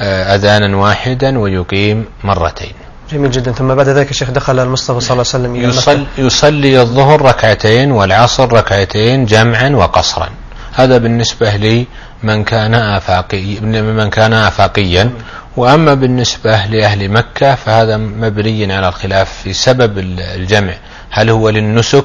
آه، 0.00 0.34
أذانا 0.34 0.76
واحدا 0.76 1.38
ويقيم 1.38 2.04
مرتين. 2.24 2.72
جميل 3.12 3.30
جدا. 3.30 3.52
ثم 3.52 3.74
بعد 3.74 3.88
ذلك 3.88 4.10
الشيخ 4.10 4.30
دخل 4.30 4.58
المصطفى 4.58 5.00
صلى 5.00 5.12
الله 5.12 5.24
عليه 5.34 5.44
وسلم 5.48 5.54
إلى 5.54 5.64
يصل 5.64 6.06
يصلي 6.18 6.80
الظهر 6.80 7.22
ركعتين 7.22 7.92
والعصر 7.92 8.52
ركعتين 8.52 9.24
جمعا 9.24 9.68
وقصرا. 9.70 10.28
هذا 10.72 10.98
بالنسبة 10.98 11.56
لي 11.56 11.86
من 12.22 12.44
كان 12.44 12.74
آفاقي 12.74 13.60
من 13.60 14.10
كان 14.10 14.32
آفاقيا. 14.32 15.10
وأما 15.56 15.94
بالنسبة 15.94 16.66
لأهل 16.66 17.08
مكة 17.08 17.54
فهذا 17.54 17.96
مبني 17.96 18.72
على 18.72 18.88
الخلاف 18.88 19.32
في 19.32 19.52
سبب 19.52 19.98
الجمع. 20.18 20.74
هل 21.10 21.30
هو 21.30 21.48
للنسك 21.50 22.04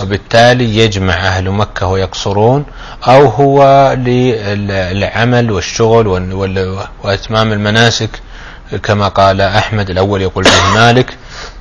وبالتالي 0.00 0.78
يجمع 0.78 1.14
أهل 1.14 1.50
مكة 1.50 1.86
ويقصرون 1.86 2.64
أو 3.08 3.26
هو 3.26 3.92
للعمل 3.98 5.50
والشغل 5.50 6.06
وإتمام 7.04 7.52
المناسك 7.52 8.10
كما 8.82 9.08
قال 9.08 9.40
أحمد 9.40 9.90
الأول 9.90 10.22
يقول 10.22 10.44
به 10.44 10.74
مالك 10.74 11.16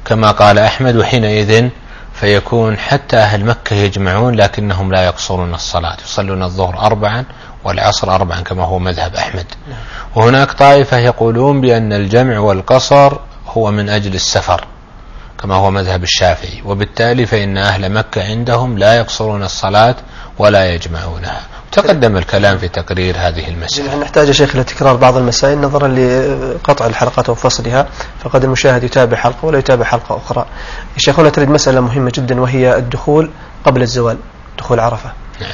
كما 0.05 0.31
قال 0.31 0.59
أحمد 0.59 0.95
وحينئذ 0.95 1.69
فيكون 2.13 2.77
حتى 2.77 3.17
أهل 3.17 3.45
مكة 3.45 3.73
يجمعون 3.75 4.35
لكنهم 4.35 4.91
لا 4.91 5.05
يقصرون 5.05 5.53
الصلاة 5.53 5.97
يصلون 6.05 6.43
الظهر 6.43 6.79
أربعا 6.79 7.25
والعصر 7.63 8.15
أربعا 8.15 8.41
كما 8.41 8.63
هو 8.63 8.79
مذهب 8.79 9.15
أحمد. 9.15 9.45
وهناك 10.15 10.51
طائفة 10.51 10.97
يقولون 10.97 11.61
بأن 11.61 11.93
الجمع 11.93 12.39
والقصر 12.39 13.13
هو 13.47 13.71
من 13.71 13.89
أجل 13.89 14.15
السفر. 14.15 14.65
كما 15.43 15.55
هو 15.55 15.71
مذهب 15.71 16.03
الشافعي. 16.03 16.61
وبالتالي 16.65 17.25
فإن 17.25 17.57
أهل 17.57 17.91
مكة 17.91 18.23
عندهم 18.23 18.77
لا 18.77 18.97
يقصرون 18.97 19.43
الصلاة 19.43 19.95
ولا 20.37 20.73
يجمعونها. 20.73 21.41
تقدم 21.71 22.17
الكلام 22.17 22.57
في 22.57 22.67
تقرير 22.67 23.15
هذه 23.17 23.47
المسألة. 23.47 23.95
نحتاج 23.95 24.27
يا 24.27 24.33
شيخ 24.33 24.55
إلى 24.55 24.63
تكرار 24.63 24.95
بعض 24.95 25.17
المسائل 25.17 25.61
نظرا 25.61 25.87
لقطع 25.87 26.85
الحلقات 26.85 27.29
وفصلها. 27.29 27.87
فقد 28.23 28.43
المشاهد 28.43 28.83
يتابع 28.83 29.17
حلقة 29.17 29.45
ولا 29.45 29.59
يتابع 29.59 29.85
حلقة 29.85 30.17
أخرى. 30.17 30.45
يا 30.93 30.99
شيخ 30.99 31.19
هنا 31.19 31.29
تريد 31.29 31.49
مسألة 31.49 31.81
مهمة 31.81 32.11
جدا 32.15 32.41
وهي 32.41 32.75
الدخول 32.75 33.31
قبل 33.65 33.81
الزوال 33.81 34.17
دخول 34.57 34.79
عرفة. 34.79 35.11
نعم. 35.41 35.51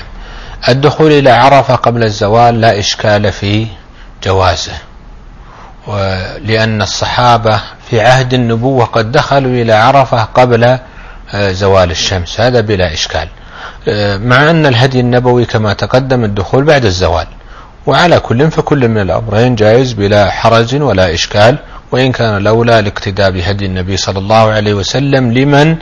الدخول 0.70 1.12
إلى 1.12 1.30
عرفة 1.30 1.76
قبل 1.76 2.04
الزوال 2.04 2.62
لا 2.62 2.80
إشكال 2.80 3.32
في 3.32 3.68
جوازه. 4.24 4.78
لأن 6.42 6.82
الصحابة 6.82 7.62
في 7.90 8.02
عهد 8.02 8.34
النبوة 8.34 8.86
قد 8.86 9.12
دخلوا 9.12 9.52
إلى 9.52 9.74
عرفة 9.74 10.24
قبل 10.24 10.78
آه، 11.34 11.52
زوال 11.52 11.92
الشمس. 11.92 12.42
هذا 12.42 12.62
بلا 12.62 12.94
إشكال. 12.94 13.28
آه، 13.88 14.18
مع 14.18 14.50
أن 14.50 14.66
الهدي 14.66 15.00
النبوي 15.00 15.46
كما 15.46 15.74
تقدم 15.74 16.24
الدخول 16.24 16.64
بعد 16.64 16.86
الزوال. 16.86 17.28
وعلى 17.86 18.20
كل 18.20 18.52
فكل 18.52 18.88
من 18.88 19.02
الأمرين 19.02 19.56
جائز 19.56 19.94
بلا 19.94 20.30
حرج 20.30 20.82
ولا 20.82 21.14
إشكال. 21.14 21.58
وإن 21.92 22.12
كان 22.12 22.44
لولا 22.44 22.80
الاقتداء 22.80 23.32
بهدي 23.32 23.66
النبي 23.66 23.98
صلى 23.98 24.20
الله 24.20 24.52
عليه 24.52 24.74
وسلم 24.74 25.34
لمن 25.34 25.76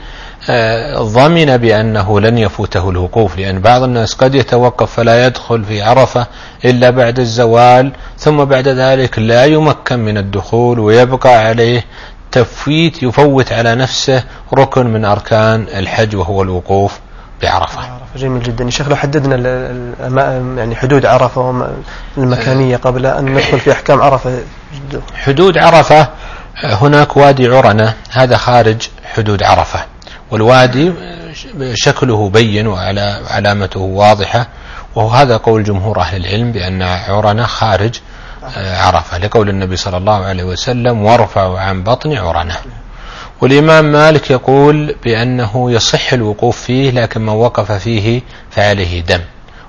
ضمن 0.98 1.56
بأنه 1.56 2.20
لن 2.20 2.38
يفوته 2.38 2.90
الوقوف 2.90 3.38
لأن 3.38 3.60
بعض 3.60 3.82
الناس 3.82 4.14
قد 4.14 4.34
يتوقف 4.34 4.92
فلا 4.92 5.26
يدخل 5.26 5.64
في 5.64 5.82
عرفة 5.82 6.26
إلا 6.64 6.90
بعد 6.90 7.18
الزوال 7.18 7.92
ثم 8.18 8.44
بعد 8.44 8.68
ذلك 8.68 9.18
لا 9.18 9.44
يمكن 9.44 9.98
من 9.98 10.18
الدخول 10.18 10.78
ويبقى 10.80 11.36
عليه 11.46 11.84
تفويت 12.32 13.02
يفوت 13.02 13.52
على 13.52 13.74
نفسه 13.74 14.24
ركن 14.54 14.86
من 14.86 15.04
أركان 15.04 15.66
الحج 15.74 16.16
وهو 16.16 16.42
الوقوف 16.42 16.98
بعرفة. 17.42 17.78
عرفة 17.80 17.96
جميل 18.16 18.42
جدا. 18.42 18.64
يا 18.64 18.70
شيخ 18.70 18.88
لو 18.88 18.96
حددنا 18.96 19.36
يعني 20.58 20.76
حدود 20.76 21.06
عرفة 21.06 21.68
والمكانية 22.16 22.76
قبل 22.76 23.06
أن 23.06 23.24
ندخل 23.24 23.60
في 23.60 23.72
أحكام 23.72 24.02
عرفة. 24.02 24.38
حدود 25.14 25.58
عرفة 25.58 26.08
هناك 26.64 27.16
وادي 27.16 27.48
عرنة 27.48 27.94
هذا 28.10 28.36
خارج 28.36 28.88
حدود 29.04 29.42
عرفة. 29.42 29.95
والوادي 30.30 30.92
شكله 31.74 32.28
بين 32.28 32.66
وعلامته 32.66 33.80
واضحة 33.80 34.48
وهذا 34.94 35.36
قول 35.36 35.64
جمهور 35.64 36.00
أهل 36.00 36.26
العلم 36.26 36.52
بأن 36.52 36.82
عرنة 36.82 37.46
خارج 37.46 37.94
عرفة 38.56 39.18
لقول 39.18 39.48
النبي 39.48 39.76
صلى 39.76 39.96
الله 39.96 40.24
عليه 40.24 40.44
وسلم 40.44 41.02
وارفعوا 41.04 41.58
عن 41.58 41.82
بطن 41.82 42.16
عرنة. 42.16 42.56
والإمام 43.40 43.84
مالك 43.92 44.30
يقول 44.30 44.94
بأنه 45.04 45.70
يصح 45.72 46.12
الوقوف 46.12 46.60
فيه 46.60 46.90
لكن 46.90 47.20
من 47.20 47.28
وقف 47.28 47.72
فيه 47.72 48.22
فعليه 48.50 49.00
دم. 49.00 49.20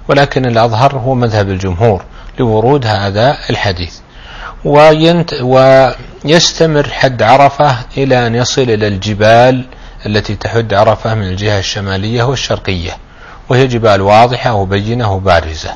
ولكن 0.07 0.45
الأظهر 0.45 0.97
هو 0.97 1.15
مذهب 1.15 1.49
الجمهور 1.49 2.03
لورود 2.39 2.85
هذا 2.85 3.37
الحديث. 3.49 3.93
وينت 4.65 5.33
ويستمر 5.33 6.89
حد 6.89 7.21
عرفة 7.21 7.77
إلى 7.97 8.27
أن 8.27 8.35
يصل 8.35 8.61
إلى 8.61 8.87
الجبال 8.87 9.65
التي 10.05 10.35
تحد 10.35 10.73
عرفة 10.73 11.13
من 11.15 11.23
الجهة 11.23 11.59
الشمالية 11.59 12.23
والشرقية 12.23 12.97
وهي 13.49 13.67
جبال 13.67 14.01
واضحة 14.01 14.53
وبينة 14.53 15.13
وبارزة. 15.13 15.73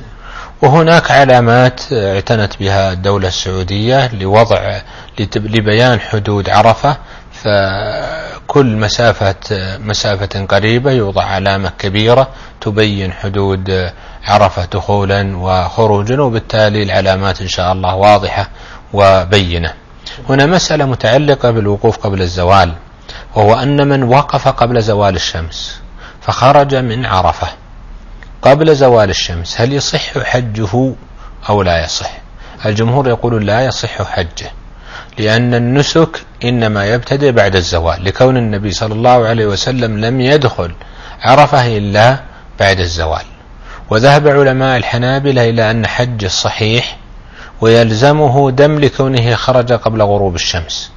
وهناك 0.62 1.12
علامات 1.12 1.82
اعتنت 1.94 2.60
بها 2.60 2.92
الدولة 2.92 3.28
السعودية 3.28 4.16
لوضع 4.16 4.82
لبيان 5.36 6.00
حدود 6.00 6.50
عرفة 6.50 6.98
فكل 7.44 8.66
مسافة 8.66 9.36
مسافة 9.78 10.46
قريبة 10.46 10.92
يوضع 10.92 11.24
علامة 11.24 11.72
كبيرة 11.80 12.28
تبين 12.62 13.13
حدود 13.13 13.92
عرفة 14.24 14.66
دخولا 14.66 15.38
وخروجا 15.38 16.22
وبالتالي 16.22 16.84
العلامات 16.84 17.42
إن 17.42 17.48
شاء 17.48 17.72
الله 17.72 17.96
واضحة 17.96 18.50
وبينة. 18.94 19.74
هنا 20.30 20.46
مسألة 20.46 20.86
متعلقة 20.86 21.51
بالوقوف 21.51 21.98
قبل 21.98 22.22
الزوال. 22.22 22.74
وهو 23.36 23.53
أن 23.53 23.88
من 23.88 24.03
وقف 24.03 24.48
قبل 24.48 24.81
زوال 24.81 25.15
الشمس 25.15 25.81
فخرج 26.22 26.75
من 26.75 27.05
عرفة 27.05 27.48
قبل 28.41 28.75
زوال 28.75 29.10
الشمس 29.10 29.62
هل 29.62 29.74
يصح 29.74 30.20
حجه 30.24 30.93
أو 31.50 31.62
لا 31.62 31.84
يصح؟ 31.84 32.12
الجمهور 32.65 33.08
يقول 33.08 33.46
لا 33.46 33.65
يصح 33.65 34.01
حجه 34.01 34.51
لأن 35.17 35.53
النسك 35.53 36.24
إنما 36.43 36.86
يبتدئ 36.86 37.31
بعد 37.31 37.55
الزوال 37.55 38.05
لكون 38.05 38.38
النبي 38.38 38.72
صلى 38.72 38.93
الله 38.93 39.27
عليه 39.27 39.46
وسلم 39.46 40.05
لم 40.05 40.22
يدخل 40.22 40.72
عرفة 41.22 41.77
إلا 41.77 42.20
بعد 42.60 42.79
الزوال. 42.79 43.25
وذهب 43.89 44.27
علماء 44.27 44.77
الحنابلة 44.77 45.50
إلى 45.50 45.72
أن 45.72 45.88
حج 45.88 46.24
الصحيح 46.24 46.98
ويلزمه 47.62 48.51
دم 48.51 48.79
لكونه 48.79 49.36
خرج 49.36 49.74
قبل 49.74 50.01
غروب 50.01 50.36
الشمس. 50.36 50.91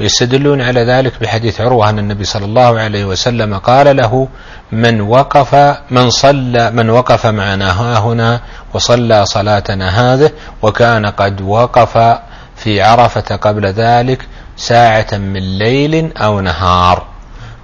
ويستدلون 0.00 0.60
على 0.62 0.84
ذلك 0.84 1.12
بحديث 1.20 1.60
عروة 1.60 1.90
أن 1.90 1.98
النبي 1.98 2.24
صلى 2.24 2.44
الله 2.44 2.80
عليه 2.80 3.04
وسلم 3.04 3.58
قال 3.58 3.96
له 3.96 4.28
من 4.72 5.00
وقف 5.00 5.54
من 5.90 6.10
صلى 6.10 6.70
من 6.70 6.90
وقف 6.90 7.26
معنا 7.26 7.72
ها 7.72 7.98
هنا 7.98 8.40
وصلى 8.74 9.26
صلاتنا 9.26 9.88
هذه 9.88 10.30
وكان 10.62 11.06
قد 11.06 11.40
وقف 11.40 12.18
في 12.56 12.82
عرفة 12.82 13.36
قبل 13.36 13.66
ذلك 13.66 14.26
ساعة 14.56 15.06
من 15.12 15.58
ليل 15.58 16.16
أو 16.16 16.40
نهار. 16.40 17.06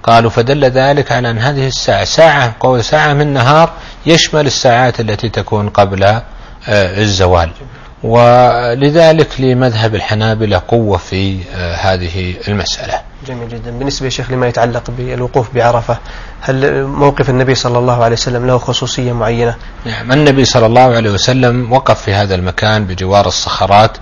قالوا 0.03 0.29
فدل 0.29 0.65
ذلك 0.65 1.11
على 1.11 1.29
أن 1.29 1.37
هذه 1.37 1.67
الساعة 1.67 2.03
ساعة 2.03 2.55
قول 2.59 2.83
ساعة 2.83 3.13
من 3.13 3.33
نهار 3.33 3.69
يشمل 4.05 4.45
الساعات 4.45 4.99
التي 4.99 5.29
تكون 5.29 5.69
قبل 5.69 6.21
الزوال. 6.69 7.51
ولذلك 8.03 9.41
لمذهب 9.41 9.95
الحنابلة 9.95 10.61
قوة 10.67 10.97
في 10.97 11.43
هذه 11.81 12.33
المسألة. 12.47 13.01
جميل 13.27 13.49
جدا. 13.49 13.71
بالنسبة 13.71 14.05
يا 14.05 14.09
شيخ 14.09 14.31
لما 14.31 14.47
يتعلق 14.47 14.83
بالوقوف 14.97 15.55
بعرفة 15.55 15.97
هل 16.41 16.83
موقف 16.83 17.29
النبي 17.29 17.55
صلى 17.55 17.79
الله 17.79 18.03
عليه 18.03 18.13
وسلم 18.13 18.47
له 18.47 18.57
خصوصية 18.57 19.13
معينة؟ 19.13 19.55
نعم 19.85 20.11
النبي 20.11 20.45
صلى 20.45 20.65
الله 20.65 20.95
عليه 20.95 21.09
وسلم 21.11 21.73
وقف 21.73 22.01
في 22.01 22.13
هذا 22.13 22.35
المكان 22.35 22.85
بجوار 22.85 23.27
الصخرات 23.27 23.97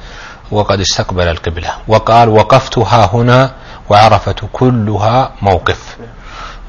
وقد 0.52 0.80
استقبل 0.80 1.28
القبلة 1.28 1.70
وقال 1.88 2.30
وقفت 2.30 2.78
ها 2.78 3.10
هنا 3.14 3.52
وعرفة 3.90 4.36
كلها 4.54 5.32
موقف. 5.42 5.98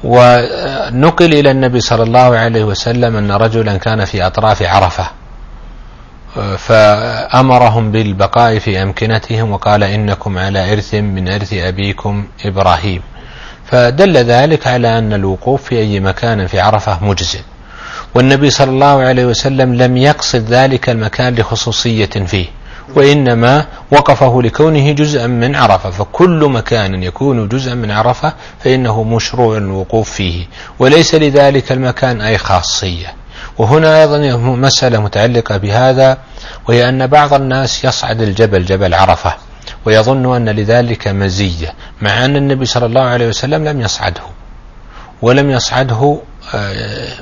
ونقل 0.03 1.33
إلى 1.33 1.51
النبي 1.51 1.79
صلى 1.79 2.03
الله 2.03 2.37
عليه 2.37 2.63
وسلم 2.63 3.15
أن 3.15 3.31
رجلا 3.31 3.77
كان 3.77 4.05
في 4.05 4.27
أطراف 4.27 4.63
عرفة. 4.63 5.07
فأمرهم 6.57 7.91
بالبقاء 7.91 8.59
في 8.59 8.81
أمكنتهم 8.83 9.51
وقال 9.51 9.83
إنكم 9.83 10.37
على 10.37 10.73
إرث 10.73 10.93
من 10.93 11.29
إرث 11.29 11.53
أبيكم 11.53 12.27
إبراهيم. 12.45 13.01
فدل 13.65 14.17
ذلك 14.17 14.67
على 14.67 14.97
أن 14.97 15.13
الوقوف 15.13 15.63
في 15.63 15.77
أي 15.79 15.99
مكان 15.99 16.47
في 16.47 16.59
عرفة 16.59 17.03
مجزئ. 17.03 17.39
والنبي 18.15 18.49
صلى 18.49 18.69
الله 18.69 19.01
عليه 19.01 19.25
وسلم 19.25 19.75
لم 19.75 19.97
يقصد 19.97 20.45
ذلك 20.49 20.89
المكان 20.89 21.35
لخصوصية 21.35 22.05
فيه 22.05 22.45
وإنما 22.95 23.65
وقفه 23.91 24.41
لكونه 24.41 24.91
جزءا 24.91 25.27
من 25.27 25.55
عرفة. 25.55 25.89
فكل 25.89 26.49
مكان 26.51 27.03
يكون 27.03 27.47
جزءا 27.47 27.75
من 27.75 27.91
عرفة 27.91 28.33
فإنه 28.59 29.03
مشروع 29.03 29.57
الوقوف 29.57 30.09
فيه 30.11 30.45
وليس 30.79 31.15
لذلك 31.15 31.71
المكان 31.71 32.21
أي 32.21 32.37
خاصية. 32.37 33.16
وهنا 33.57 34.01
أيضا 34.01 34.37
مسألة 34.37 35.01
متعلقة 35.01 35.57
بهذا 35.57 36.17
وهي 36.67 36.89
أن 36.89 37.07
بعض 37.07 37.33
الناس 37.33 37.85
يصعد 37.85 38.21
الجبل 38.21 38.65
جبل 38.65 38.93
عرفة 38.93 39.33
ويظن 39.85 40.35
أن 40.35 40.49
لذلك 40.49 41.07
مزية 41.07 41.73
مع 42.01 42.25
أن 42.25 42.35
النبي 42.35 42.65
صلى 42.65 42.85
الله 42.85 43.01
عليه 43.01 43.27
وسلم 43.27 43.67
لم 43.67 43.81
يصعده 43.81 44.21
ولم 45.21 45.49
يصعده 45.49 46.19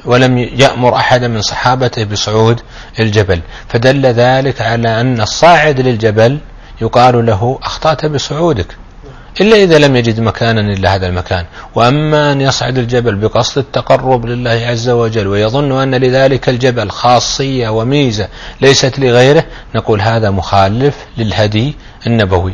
ولم 0.06 0.38
يأمر 0.38 0.95
أحدا 0.95 1.28
من 1.28 1.41
صحابته 1.41 2.04
بصعود 2.04 2.62
الجبل. 2.99 3.41
فدل 3.67 4.06
ذلك 4.06 4.62
على 4.62 5.01
أن 5.01 5.21
الصاعد 5.21 5.80
للجبل 5.80 6.39
يقال 6.82 7.25
له 7.25 7.60
أخطأت 7.63 8.06
بصعودك. 8.06 8.75
إلا 9.41 9.56
إذا 9.56 9.78
لم 9.78 9.95
يجد 9.95 10.19
مكانا 10.19 10.62
إلا 10.62 10.95
هذا 10.95 11.08
المكان. 11.08 11.45
وأما 11.76 12.32
أن 12.32 12.41
يصعد 12.41 12.78
الجبل 12.78 13.15
بقصد 13.15 13.58
التقرب 13.58 14.26
لله 14.26 14.52
عز 14.52 14.89
وجل 14.89 15.28
ويظن 15.28 15.71
أن 15.71 15.95
لذلك 15.95 16.50
الجبل 16.50 16.89
خاصية 16.89 17.69
وميزة 17.69 18.28
ليست 18.62 19.00
لغيره 19.00 19.45
نقول 19.76 20.02
هذا 20.02 20.30
مخالف 20.30 20.95
للهدي 21.17 21.76
النبوي. 22.08 22.54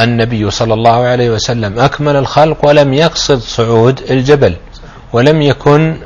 النبي 0.00 0.50
صلى 0.50 0.74
الله 0.74 1.04
عليه 1.04 1.30
وسلم 1.30 1.78
أكمل 1.78 2.16
الخلق 2.16 2.66
ولم 2.66 2.94
يقصد 2.94 3.38
صعود 3.38 4.00
الجبل. 4.10 4.56
ولم 5.12 5.42
يكن 5.42 5.96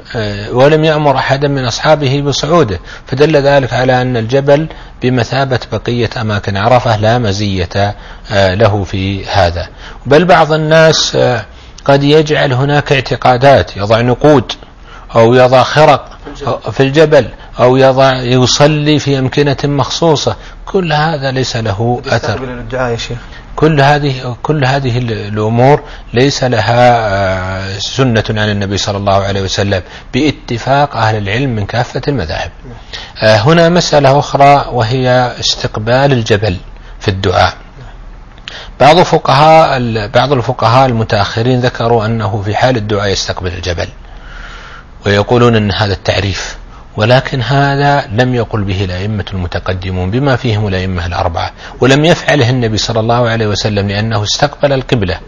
ولم 0.52 0.84
يأمر 0.84 1.16
أحدا 1.16 1.48
من 1.48 1.64
أصحابه 1.64 2.20
بصعوده. 2.20 2.80
فدل 3.06 3.36
ذلك 3.36 3.72
على 3.72 4.02
أن 4.02 4.16
الجبل 4.16 4.68
بمثابة 5.02 5.60
بقية 5.72 6.10
أماكن 6.20 6.56
عرفة 6.56 6.96
لا 6.96 7.18
مزية 7.18 7.94
له 8.30 8.84
في 8.84 9.26
هذا. 9.26 9.68
بل 10.06 10.24
بعض 10.24 10.52
الناس 10.52 11.18
قد 11.84 12.02
يجعل 12.02 12.52
هناك 12.52 12.92
اعتقادات 12.92 13.76
يضع 13.76 14.00
نقود 14.00 14.52
أو 15.16 15.34
يضع 15.34 15.62
خرق 15.62 16.18
في 16.70 16.82
الجبل 16.82 17.28
أو 17.60 17.76
يضع 17.76 18.12
يصلي 18.22 18.98
في 18.98 19.18
أمكنة 19.18 19.56
مخصوصة. 19.64 20.36
كل 20.66 20.92
هذا 20.92 21.30
ليس 21.30 21.56
له 21.56 22.02
أثر 22.06 22.64
يا 22.72 22.96
شيخ 22.96 23.18
كل 23.56 23.80
هذه 23.80 24.36
كل 24.42 24.64
هذه 24.64 24.98
الأمور 24.98 25.82
ليس 26.14 26.44
لها 26.44 27.78
سنة 27.78 28.24
عن 28.30 28.50
النبي 28.50 28.76
صلى 28.76 28.96
الله 28.96 29.24
عليه 29.24 29.42
وسلم 29.42 29.82
باتفاق 30.14 30.96
أهل 30.96 31.16
العلم 31.16 31.50
من 31.50 31.66
كافة 31.66 32.02
المذاهب. 32.08 32.50
هنا 33.22 33.68
مسألة 33.68 34.18
أخرى 34.18 34.66
وهي 34.72 35.34
استقبال 35.40 36.12
الجبل 36.12 36.56
في 37.00 37.08
الدعاء. 37.08 37.54
بعض 38.80 39.02
فقهاء 39.02 39.78
بعض 40.06 40.32
الفقهاء 40.32 40.86
المتأخرين 40.86 41.60
ذكروا 41.60 42.06
أنه 42.06 42.42
في 42.42 42.56
حال 42.56 42.76
الدعاء 42.76 43.08
يستقبل 43.08 43.52
الجبل. 43.52 43.88
ويقولون 45.06 45.56
إن 45.56 45.72
هذا 45.72 45.92
التعريف 45.92 46.56
ولكن 46.96 47.42
هذا 47.42 48.06
لم 48.12 48.34
يقل 48.34 48.64
به 48.64 48.84
الأئمة 48.84 49.24
المتقدمون 49.32 50.10
بما 50.10 50.36
فيهم 50.36 50.66
الأئمة 50.68 51.06
الأربعة 51.06 51.50
ولم 51.80 52.04
يفعله 52.04 52.50
النبي 52.50 52.76
صلى 52.76 53.00
الله 53.00 53.28
عليه 53.28 53.46
وسلم 53.46 53.88
لأنه 53.88 54.22
استقبل 54.22 54.72
القبلة 54.72 55.20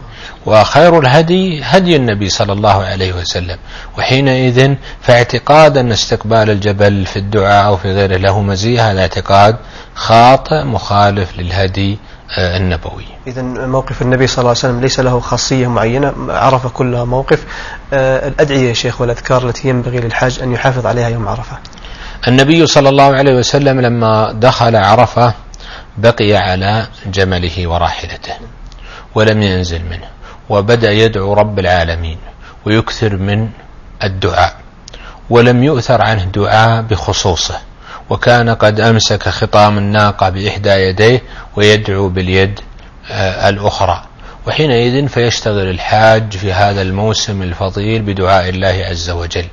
وخير 0.45 0.99
الهدي 0.99 1.61
هدي 1.63 1.95
النبي 1.95 2.29
صلى 2.29 2.53
الله 2.53 2.83
عليه 2.83 3.13
وسلم 3.13 3.57
وحينئذ 3.97 4.75
فاعتقاد 5.01 5.77
أن 5.77 5.91
استقبال 5.91 6.49
الجبل 6.49 7.05
في 7.05 7.19
الدعاء 7.19 7.65
أو 7.65 7.77
في 7.77 7.91
غيره 7.91 8.17
له 8.17 8.41
مزية 8.41 8.91
هذا 8.91 9.01
اعتقاد 9.01 9.55
خاطئ 9.95 10.63
مخالف 10.63 11.37
للهدي 11.39 11.97
النبوي. 12.37 13.05
إذا 13.27 13.41
موقف 13.41 14.01
النبي 14.01 14.27
صلى 14.27 14.37
الله 14.37 14.49
عليه 14.49 14.59
وسلم 14.59 14.81
ليس 14.81 14.99
له 14.99 15.19
خاصية 15.19 15.67
معينة 15.67 16.13
عرف 16.29 16.67
كلها 16.67 17.03
موقف. 17.03 17.45
آه، 17.93 18.27
الأدعية 18.27 18.69
يا 18.69 18.73
شيخ 18.73 19.01
والأذكار 19.01 19.47
التي 19.49 19.69
ينبغي 19.69 19.99
للحاج 19.99 20.39
أن 20.43 20.51
يحافظ 20.53 20.85
عليها 20.85 21.09
يوم 21.09 21.27
عرفة. 21.27 21.57
النبي 22.27 22.67
صلى 22.67 22.89
الله 22.89 23.15
عليه 23.15 23.33
وسلم 23.33 23.81
لما 23.81 24.31
دخل 24.31 24.75
عرفة 24.75 25.33
بقي 25.97 26.35
على 26.35 26.87
جمله 27.05 27.67
وراحلته 27.67 28.33
ولم 29.15 29.41
ينزل 29.41 29.85
منه 29.85 30.07
وبدأ 30.49 30.91
يدعو 30.91 31.33
رب 31.33 31.59
العالمين 31.59 32.17
ويكثر 32.65 33.17
من 33.17 33.49
الدعاء 34.03 34.55
ولم 35.29 35.63
يؤثر 35.63 36.01
عنه 36.01 36.23
دعاء 36.23 36.81
بخصوصه. 36.81 37.59
وكان 38.09 38.49
قد 38.49 38.79
أمسك 38.79 39.29
خطام 39.29 39.77
الناقة 39.77 40.29
بإحدى 40.29 40.69
يديه 40.69 41.21
ويدعو 41.55 42.09
باليد 42.09 42.59
آه، 43.11 43.49
الأخرى. 43.49 44.03
وحينئذ 44.47 45.07
فيشتغل 45.07 45.69
الحاج 45.69 46.33
في 46.37 46.53
هذا 46.53 46.81
الموسم 46.81 47.41
الفضيل 47.41 48.01
بدعاء 48.01 48.49
الله 48.49 48.85
عز 48.89 49.09
وجل. 49.09 49.45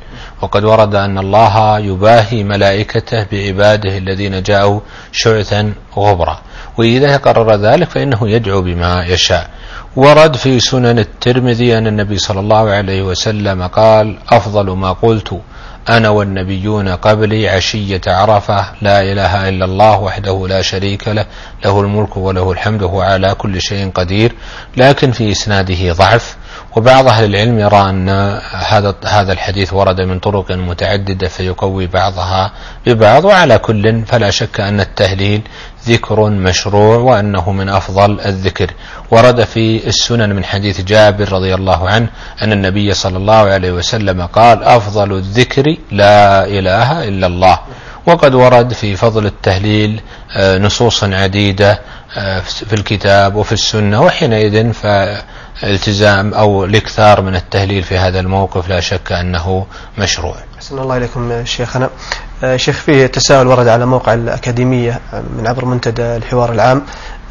وقد 0.43 0.64
ورد 0.64 0.95
أن 0.95 1.19
الله 1.19 1.79
يباهي 1.79 2.45
ملائكته 2.45 3.27
بعباده 3.33 3.99
الذين 3.99 4.43
جاءوا 4.43 4.81
شعثا 5.12 5.73
غبرا. 5.97 6.38
وإذا 6.79 7.17
قرر 7.17 7.57
ذلك 7.57 7.90
فإنه 7.90 8.29
يدعو 8.29 8.62
بما 8.62 9.05
يشاء. 9.07 9.51
ورد 9.97 10.37
في 10.37 10.61
سنن 10.61 10.99
الترمذي 10.99 11.79
أن 11.79 11.87
النبي 11.87 12.19
صلى 12.19 12.40
الله 12.40 12.71
عليه 12.71 13.03
وسلم 13.03 13.62
قال 13.67 14.19
أفضل 14.29 14.71
ما 14.71 14.93
قلت 14.93 15.40
أنا 15.88 16.09
والنبيون 16.09 16.88
قبلي 16.88 17.49
عشية 17.49 18.01
عرفة 18.07 18.66
لا 18.83 19.01
إله 19.03 19.49
إلا 19.49 19.64
الله 19.64 19.99
وحده 20.01 20.47
لا 20.49 20.62
شريك 20.62 21.09
له 21.09 21.27
له 21.64 21.81
الملك 21.81 22.16
وله 22.16 22.53
الحمد 22.53 22.83
وهو 22.83 23.01
على 23.01 23.35
كل 23.35 23.62
شيء 23.62 23.90
قدير 23.90 24.33
لكن 24.77 25.12
في 25.12 25.33
إسناده 25.33 25.92
ضعف. 25.92 26.37
وبعض 26.77 27.07
أهل 27.09 27.25
العلم 27.25 27.59
يرى 27.59 27.91
أن 27.91 28.09
هذا 28.53 28.95
هذا 29.07 29.33
الحديث 29.33 29.73
ورد 29.73 30.01
من 30.01 30.19
طرق 30.19 30.53
متعددة 30.53 31.29
فيقوي 31.29 31.87
بعضها 31.87 32.53
ببعض 32.87 33.25
وعلى 33.25 33.59
كل 33.59 34.05
فلا 34.07 34.31
شك 34.31 34.61
أن 34.61 34.81
التهليل 34.81 35.43
ذكر 35.89 36.31
مشروع 36.31 36.97
وأنه 36.97 37.53
من 37.53 37.69
أفضل 37.69 38.21
الذكر. 38.21 38.71
ورد 39.11 39.45
في 39.45 39.87
السنن 39.87 40.37
من 40.37 40.45
حديث 40.45 40.81
جابر 40.81 41.33
رضي 41.33 41.55
الله 41.55 41.89
عنه 41.89 42.09
أن 42.43 42.53
النبي 42.53 42.95
صلى 42.95 43.17
الله 43.17 43.35
عليه 43.35 43.73
وسلم 43.73 44.27
قال 44.27 44.63
أفضل 44.63 45.13
الذكر 45.13 45.77
لا 45.93 46.45
إله 46.45 47.09
إلا 47.09 47.27
الله. 47.27 47.59
وقد 48.07 48.35
ورد 48.35 48.73
في 48.73 48.97
فضل 48.97 49.27
التهليل 49.27 50.01
آه، 50.37 50.59
نصوص 50.59 51.05
عديدة 51.05 51.81
آه، 52.17 52.40
في 52.40 52.73
الكتاب 52.73 53.35
وفي 53.35 53.53
السنة 53.53 54.03
وحينئذ 54.03 54.73
فالتزام 54.73 56.35
أو 56.35 56.64
الإكثار 56.64 57.21
من 57.21 57.37
التهليل 57.37 57.83
في 57.83 57.99
هذا 57.99 58.21
الموقف 58.21 58.69
لا 58.69 58.81
شك 58.81 59.12
أنه 59.12 59.67
مشروع. 59.99 60.35
أحسن 60.57 60.79
الله 60.79 60.97
إليكم 60.97 61.45
شيخنا. 61.45 61.90
آه، 62.45 62.57
شيخ 62.57 62.77
فيه 62.77 63.07
تساؤل 63.07 63.47
ورد 63.47 63.69
على 63.69 63.87
موقع 63.87 64.14
الأكاديمية 64.14 65.01
من 65.38 65.47
عبر 65.47 65.64
منتدى 65.64 66.17
الحوار 66.17 66.53
العام. 66.53 66.83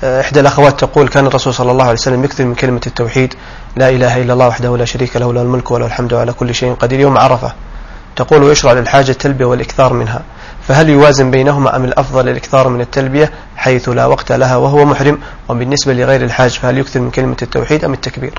إحدى 0.04 0.40
الأخوات 0.40 0.80
تقول 0.80 1.08
كان 1.08 1.28
الرسول 1.28 1.54
صلى 1.54 1.72
الله 1.72 1.84
عليه 1.84 1.94
وسلم 1.94 2.24
يكثر 2.24 2.46
من 2.46 2.56
كلمة 2.56 2.82
التوحيد 2.88 3.34
لا 3.76 3.90
إله 3.90 4.22
إلا 4.22 4.34
الله 4.34 4.48
وحده 4.48 4.78
لا 4.78 4.86
شريك 4.86 5.18
له 5.18 5.34
له 5.34 5.42
الملك 5.42 5.72
وله 5.72 5.86
الحمد 5.86 6.14
على 6.14 6.34
كل 6.34 6.56
شيء 6.56 6.74
قدير 6.74 7.00
يوم 7.00 7.18
عرفة. 7.18 7.54
تقول 8.16 8.44
ويشرع 8.44 8.74
للحاجة 8.74 9.12
التلبية 9.12 9.46
والإكثار 9.46 9.94
منها. 9.94 10.22
فهل 10.68 10.90
يوازن 10.90 11.32
بينهما 11.32 11.76
أم 11.76 11.84
الأفضل 11.84 12.30
الإكثار 12.30 12.70
من 12.70 12.82
التلبية 12.82 13.32
حيث 13.56 13.90
لا 13.90 14.06
وقت 14.06 14.32
لها 14.32 14.56
وهو 14.56 14.86
محرم؟ 14.86 15.20
وبالنسبة 15.50 15.94
لغير 15.94 16.24
الحاج 16.24 16.52
فهل 16.52 16.78
يكثر 16.78 17.00
من 17.00 17.12
كلمة 17.12 17.38
التوحيد 17.42 17.86
أم 17.86 17.94
التكبير؟ 17.94 18.34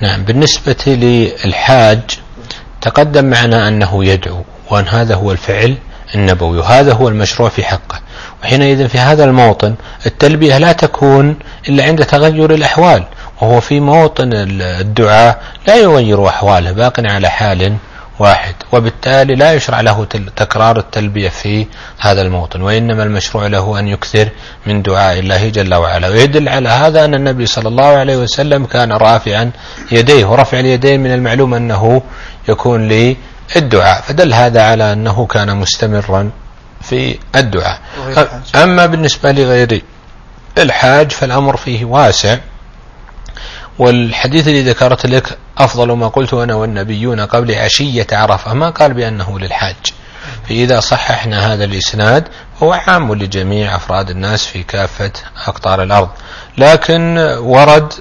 نعم 0.00 0.24
بالنسبة 0.24 0.76
للحاج 0.86 2.00
تقدم 2.80 3.24
معنا 3.24 3.68
أنه 3.68 4.04
يدعو 4.04 4.42
وأن 4.70 4.88
هذا 4.88 5.14
هو 5.14 5.32
الفعل 5.32 5.76
النبوي 6.14 6.58
وهذا 6.58 6.92
هو 6.92 7.08
المشروع 7.08 7.48
في 7.48 7.64
حقه. 7.64 8.00
وحينئذ 8.42 8.88
في 8.88 8.98
هذا 8.98 9.24
الموطن 9.24 9.74
التلبية 10.06 10.58
لا 10.58 10.72
تكون 10.72 11.36
إلا 11.68 11.84
عند 11.84 12.04
تغير 12.04 12.54
الأحوال 12.54 13.04
وهو 13.42 13.60
في 13.60 13.80
موطن 13.80 14.30
الدعاء 14.60 15.42
لا 15.66 15.76
يغير 15.76 16.28
أحواله 16.28 16.72
باق 16.72 17.00
على 17.00 17.28
حال 17.28 17.76
واحد. 18.18 18.54
وبالتالي 18.72 19.34
لا 19.34 19.52
يشرع 19.54 19.80
له 19.80 20.04
تكرار 20.36 20.78
التلبية 20.78 21.28
في 21.28 21.66
هذا 21.98 22.22
الموطن 22.22 22.62
وإنما 22.62 23.02
المشروع 23.02 23.46
له 23.46 23.78
أن 23.78 23.88
يكثر 23.88 24.28
من 24.66 24.82
دعاء 24.82 25.18
الله 25.18 25.48
جل 25.48 25.74
وعلا. 25.74 26.08
ويدل 26.08 26.48
على 26.48 26.68
هذا 26.68 27.04
أن 27.04 27.14
النبي 27.14 27.46
صلى 27.46 27.68
الله 27.68 27.84
عليه 27.84 28.16
وسلم 28.16 28.64
كان 28.64 28.92
رافعا 28.92 29.50
يديه 29.92 30.24
ورفع 30.24 30.60
اليدين 30.60 31.00
من 31.00 31.14
المعلوم 31.14 31.54
أنه 31.54 32.02
يكون 32.48 32.88
للدعاء. 32.88 34.00
فدل 34.02 34.34
هذا 34.34 34.62
على 34.62 34.92
أنه 34.92 35.26
كان 35.26 35.56
مستمرا 35.56 36.30
في 36.82 37.18
الدعاء. 37.36 37.80
أما 38.54 38.86
بالنسبة 38.86 39.32
لغير 39.32 39.82
الحاج 40.58 41.12
فالأمر 41.12 41.56
فيه 41.56 41.84
واسع. 41.84 42.36
والحديث 43.78 44.48
الذي 44.48 44.62
ذكرت 44.62 45.06
لك 45.06 45.38
أفضل 45.58 45.92
ما 45.92 46.08
قلت 46.08 46.34
أنا 46.34 46.54
والنبيون 46.54 47.20
قبل 47.20 47.54
عشية 47.54 48.06
عرفة 48.12 48.54
ما 48.54 48.70
قال 48.70 48.94
بأنه 48.94 49.38
للحاج. 49.38 49.76
فإذا 50.48 50.80
صححنا 50.80 51.52
هذا 51.52 51.64
الإسناد 51.64 52.28
هو 52.62 52.72
عام 52.72 53.14
لجميع 53.14 53.76
أفراد 53.76 54.10
الناس 54.10 54.46
في 54.46 54.62
كافة 54.62 55.12
أقطار 55.46 55.82
الأرض. 55.82 56.08
لكن 56.58 57.18
ورد 57.38 57.92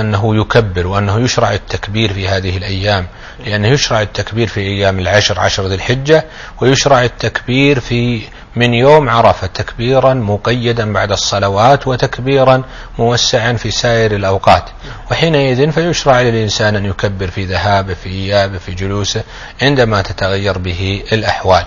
أنه 0.00 0.36
يكبر 0.36 0.86
وأنه 0.86 1.20
يشرع 1.20 1.52
التكبير 1.52 2.12
في 2.12 2.28
هذه 2.28 2.56
الأيام 2.56 3.06
لأنه 3.46 3.68
يشرع 3.68 4.02
التكبير 4.02 4.46
في 4.46 4.60
أيام 4.60 4.98
العشر 4.98 5.40
عشر 5.40 5.66
ذي 5.66 5.74
الحجة 5.74 6.24
ويشرع 6.60 7.04
التكبير 7.04 7.80
في 7.80 8.22
من 8.56 8.74
يوم 8.74 9.08
عرفة 9.08 9.46
تكبيرا 9.46 10.14
مقيدا 10.14 10.92
بعد 10.92 11.12
الصلوات 11.12 11.86
وتكبيرا 11.86 12.62
موسعا 12.98 13.52
في 13.52 13.70
سائر 13.70 14.14
الأوقات. 14.14 14.64
وحينئذ 15.10 15.70
فيشرع 15.70 16.20
للإنسان 16.20 16.76
أن 16.76 16.84
يكبر 16.84 17.26
في 17.26 17.44
ذهابه 17.44 17.94
في 17.94 18.08
إيابه 18.08 18.58
في 18.58 18.74
جلوسه 18.74 19.22
عندما 19.62 20.02
تتغير 20.02 20.58
به 20.58 21.02
الأحوال. 21.12 21.64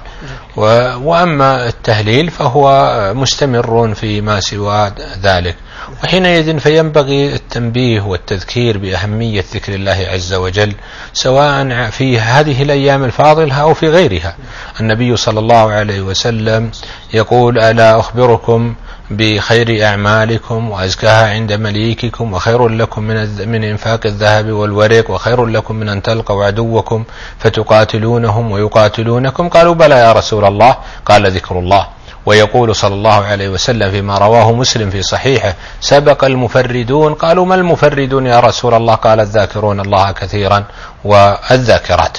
وأما 0.55 1.67
التهليل 1.67 2.29
فهو 2.29 2.91
مستمر 3.15 3.93
فيما 3.93 4.39
سوى 4.39 4.91
ذلك. 5.23 5.55
وحينئذ 6.03 6.59
فينبغي 6.59 7.33
التنبيه 7.35 8.01
والتذكير 8.01 8.77
بأهمية 8.77 9.43
ذكر 9.53 9.73
الله 9.73 10.07
عز 10.13 10.33
وجل 10.33 10.73
سواء 11.13 11.89
في 11.89 12.19
هذه 12.19 12.61
الأيام 12.61 13.03
الفاضلة 13.03 13.61
أو 13.61 13.73
في 13.73 13.89
غيرها. 13.89 14.35
النبي 14.79 15.17
صلى 15.17 15.39
الله 15.39 15.71
عليه 15.71 16.01
وسلم 16.01 16.71
يقول 17.13 17.59
ألا 17.59 17.99
أخبركم 17.99 18.75
بخير 19.11 19.85
أعمالكم 19.85 20.71
وأزكاها 20.71 21.33
عند 21.33 21.53
مليككم 21.53 22.33
وخير 22.33 22.67
لكم 22.67 23.03
من 23.03 23.49
من 23.49 23.63
إنفاق 23.63 23.99
الذهب 24.05 24.51
والورق 24.51 25.11
وخير 25.11 25.45
لكم 25.45 25.75
من 25.75 25.89
أن 25.89 26.01
تلقوا 26.01 26.45
عدوكم 26.45 27.03
فتقاتلونهم 27.39 28.51
ويقاتلونكم. 28.51 29.49
قالوا 29.49 29.73
بلى 29.73 29.95
يا 29.95 30.11
رسول 30.11 30.45
الله. 30.45 30.77
قال 31.05 31.31
ذكر 31.31 31.59
الله. 31.59 31.87
ويقول 32.25 32.75
صلى 32.75 32.93
الله 32.93 33.25
عليه 33.25 33.49
وسلم 33.49 33.91
فيما 33.91 34.17
رواه 34.17 34.51
مسلم 34.53 34.89
في 34.89 35.01
صحيحه 35.01 35.55
سبق 35.81 36.25
المفردون 36.25 37.13
قالوا 37.13 37.45
ما 37.45 37.55
المفردون 37.55 38.25
يا 38.27 38.39
رسول 38.39 38.73
الله؟ 38.73 38.95
قال 38.95 39.19
الذاكرون 39.19 39.79
الله 39.79 40.11
كثيرا 40.11 40.65
والذاكرات. 41.03 42.17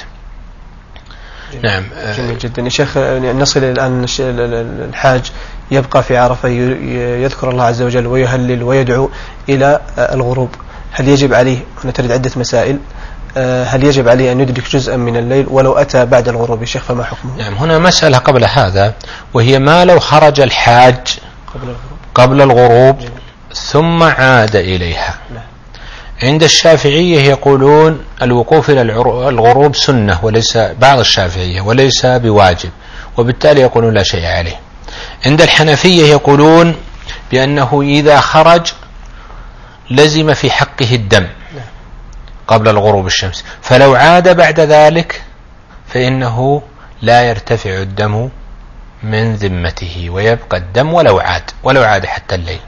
نعم. 1.63 1.83
جميل 2.17 2.37
جدا؟ 2.37 2.61
يا 2.61 2.69
شيخ 2.69 2.97
نصل 2.97 3.63
الآن 3.63 4.05
الحاج 4.89 5.31
يبقى 5.71 6.03
في 6.03 6.17
عرفة 6.17 6.49
يذكر 7.23 7.49
الله 7.49 7.63
عز 7.63 7.81
وجل 7.81 8.07
ويهلل 8.07 8.63
ويدعو 8.63 9.09
إلى 9.49 9.79
الغروب. 9.97 10.49
هل 10.91 11.07
يجب 11.07 11.33
عليه 11.33 11.57
هنا 11.83 11.91
ترد 11.91 12.11
عدة 12.11 12.31
مسائل؟ 12.35 12.79
هل 13.37 13.83
يجب 13.83 14.07
عليه 14.09 14.31
أن 14.31 14.41
يدرك 14.41 14.69
جزءا 14.69 14.95
من 14.95 15.17
الليل 15.17 15.45
ولو 15.49 15.73
أتى 15.73 16.05
بعد 16.05 16.29
الغروب 16.29 16.61
يا 16.61 16.65
شيخ؟ 16.65 16.83
فما 16.83 17.03
حكمه؟ 17.03 17.37
نعم 17.37 17.53
هنا 17.53 17.79
مسألة 17.79 18.17
قبل 18.17 18.45
هذا 18.45 18.93
وهي 19.33 19.59
ما 19.59 19.85
لو 19.85 19.99
خرج 19.99 20.39
الحاج 20.39 21.07
قبل 21.53 21.63
الغروب, 21.63 21.99
قبل 22.15 22.41
الغروب 22.41 22.99
ثم 23.53 24.03
عاد 24.03 24.55
إليها. 24.55 25.17
نعم. 25.33 25.43
عند 26.23 26.43
الشافعية 26.43 27.19
يقولون 27.21 27.99
الوقوف 28.21 28.69
إلى 28.69 28.81
الغروب 28.81 29.75
سنة 29.75 30.19
وليس 30.23 30.57
بعض 30.57 30.99
الشافعية 30.99 31.61
وليس 31.61 32.05
بواجب 32.05 32.69
وبالتالي 33.17 33.61
يقولون 33.61 33.93
لا 33.93 34.03
شيء 34.03 34.25
عليه. 34.25 34.59
عند 35.25 35.41
الحنفية 35.41 36.05
يقولون 36.05 36.75
بأنه 37.31 37.81
إذا 37.81 38.19
خرج 38.19 38.61
لزم 39.91 40.33
في 40.33 40.51
حقه 40.51 40.95
الدم. 40.95 41.27
قبل 42.47 42.69
الغروب 42.69 43.05
الشمس. 43.05 43.45
فلو 43.61 43.95
عاد 43.95 44.37
بعد 44.37 44.59
ذلك 44.59 45.21
فإنه 45.87 46.61
لا 47.01 47.21
يرتفع 47.21 47.69
الدم 47.69 48.29
من 49.03 49.35
ذمته 49.35 50.09
ويبقى 50.09 50.57
الدم 50.57 50.93
ولو 50.93 51.19
عاد 51.19 51.51
ولو 51.63 51.83
عاد 51.83 52.05
حتى 52.05 52.35
الليل. 52.35 52.59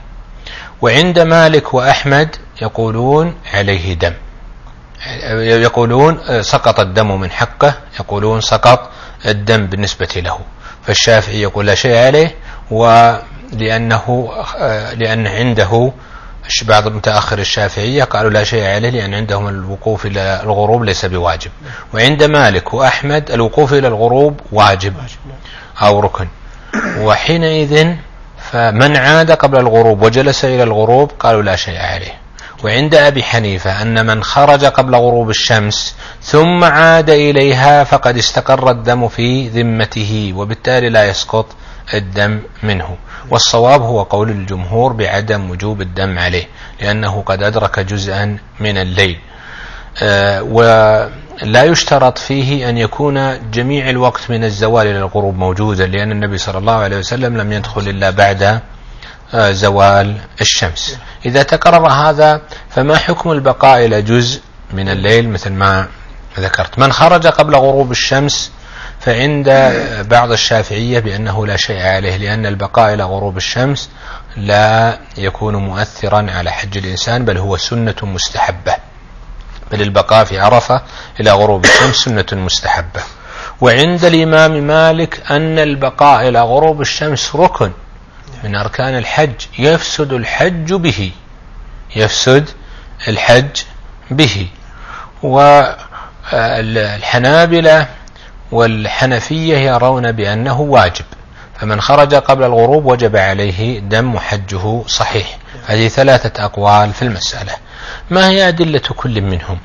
وعند 0.82 1.18
مالك 1.18 1.74
وأحمد 1.74 2.36
يقولون 2.62 3.34
عليه 3.54 3.94
دم. 3.94 4.12
يقولون 5.40 6.42
سقط 6.42 6.80
الدم 6.80 7.20
من 7.20 7.30
حقه 7.30 7.74
يقولون 8.00 8.40
سقط 8.40 8.90
الدم 9.26 9.66
بالنسبة 9.66 10.08
له. 10.16 10.38
فالشافعي 10.82 11.42
يقول 11.42 11.66
لا 11.66 11.74
شيء 11.74 11.96
عليه 11.96 12.34
ولأنه 12.70 14.28
لأن 14.94 15.26
عنده 15.26 15.92
بعض 16.64 16.88
متأخر 16.88 17.38
الشافعية 17.38 18.04
قالوا 18.04 18.30
لا 18.30 18.44
شيء 18.44 18.64
عليه 18.64 18.90
لأن 18.90 19.14
عندهم 19.14 19.48
الوقوف 19.48 20.06
إلى 20.06 20.40
الغروب 20.42 20.84
ليس 20.84 21.04
بواجب. 21.04 21.50
وعند 21.94 22.22
مالك 22.22 22.74
وأحمد 22.74 23.30
الوقوف 23.30 23.72
إلى 23.72 23.88
الغروب 23.88 24.40
واجب 24.52 24.94
أو 25.82 26.00
ركن. 26.00 26.28
وحينئذ 26.98 27.94
فمن 28.50 28.96
عاد 28.96 29.30
قبل 29.30 29.58
الغروب 29.58 30.02
وجلس 30.02 30.44
إلى 30.44 30.62
الغروب 30.62 31.10
قالوا 31.18 31.42
لا 31.42 31.56
شيء 31.56 31.78
عليه. 31.80 32.26
وعند 32.64 32.94
أبي 32.94 33.22
حنيفة 33.22 33.82
أن 33.82 34.06
من 34.06 34.22
خرج 34.22 34.64
قبل 34.64 34.94
غروب 34.94 35.30
الشمس 35.30 35.94
ثم 36.22 36.64
عاد 36.64 37.10
إليها 37.10 37.84
فقد 37.84 38.16
استقر 38.16 38.70
الدم 38.70 39.08
في 39.08 39.48
ذمته 39.48 40.32
وبالتالي 40.36 40.88
لا 40.88 41.04
يسقط 41.04 41.46
الدم 41.94 42.40
منه. 42.62 42.96
والصواب 43.30 43.82
هو 43.82 44.02
قول 44.02 44.30
الجمهور 44.30 44.92
بعدم 44.92 45.50
وجوب 45.50 45.80
الدم 45.80 46.18
عليه 46.18 46.44
لأنه 46.80 47.22
قد 47.22 47.42
أدرك 47.42 47.80
جزءا 47.80 48.38
من 48.60 48.78
الليل. 48.78 49.18
آه، 50.02 50.42
ولا 50.42 51.64
يشترط 51.64 52.18
فيه 52.18 52.68
أن 52.68 52.78
يكون 52.78 53.50
جميع 53.50 53.90
الوقت 53.90 54.30
من 54.30 54.44
الزوال 54.44 54.86
إلى 54.86 54.98
الغروب 54.98 55.36
موجودا 55.36 55.86
لأن 55.86 56.12
النبي 56.12 56.38
صلى 56.38 56.58
الله 56.58 56.72
عليه 56.72 56.98
وسلم 56.98 57.36
لم 57.36 57.52
يدخل 57.52 57.88
إلا 57.88 58.10
بعد 58.10 58.60
آه، 59.34 59.52
زوال 59.52 60.16
الشمس. 60.40 60.98
إذا 61.26 61.42
تكرر 61.42 61.88
هذا 61.88 62.42
فما 62.70 62.96
حكم 62.96 63.32
البقاء 63.32 63.84
إلى 63.86 64.02
جزء 64.02 64.40
من 64.72 64.88
الليل 64.88 65.28
مثل 65.28 65.52
ما 65.52 65.86
ذكرت؟ 66.38 66.78
من 66.78 66.92
خرج 66.92 67.26
قبل 67.26 67.54
غروب 67.54 67.90
الشمس 67.90 68.52
فعند 69.06 69.48
بعض 70.10 70.32
الشافعية 70.32 70.98
بأنه 70.98 71.46
لا 71.46 71.56
شيء 71.56 71.82
عليه 71.82 72.16
لأن 72.16 72.46
البقاء 72.46 72.94
إلى 72.94 73.02
غروب 73.02 73.36
الشمس 73.36 73.90
لا 74.36 74.98
يكون 75.16 75.56
مؤثرا 75.56 76.26
على 76.30 76.52
حج 76.52 76.76
الإنسان 76.78 77.24
بل 77.24 77.38
هو 77.38 77.56
سنة 77.56 77.94
مستحبة. 78.02 78.74
بل 79.72 79.82
البقاء 79.82 80.24
في 80.24 80.40
عرفة 80.40 80.82
إلى 81.20 81.30
غروب 81.30 81.64
الشمس 81.64 81.96
سنة 81.96 82.26
مستحبة. 82.32 83.02
وعند 83.60 84.04
الإمام 84.04 84.52
مالك 84.66 85.30
أن 85.30 85.58
البقاء 85.58 86.28
إلى 86.28 86.40
غروب 86.40 86.80
الشمس 86.80 87.36
ركن 87.36 87.72
من 88.44 88.56
أركان 88.56 88.98
الحج 88.98 89.34
يفسد 89.58 90.12
الحج 90.12 90.74
به. 90.74 91.12
يفسد 91.96 92.50
الحج 93.08 93.62
به. 94.10 94.48
والحنابلة 96.32 97.86
والحنفية 98.52 99.56
يرون 99.56 100.12
بأنه 100.12 100.60
واجب 100.60 101.04
فمن 101.60 101.80
خرج 101.80 102.14
قبل 102.14 102.44
الغروب 102.44 102.86
وجب 102.86 103.16
عليه 103.16 103.78
دم 103.80 104.18
حجه 104.18 104.82
صحيح. 104.86 105.38
هذه 105.66 105.88
ثلاثة 105.88 106.44
أقوال 106.44 106.92
في 106.92 107.02
المسألة. 107.02 107.52
ما 108.10 108.28
هي 108.28 108.48
أدلة 108.48 108.82
كل 108.96 109.20
منهم؟ 109.20 109.58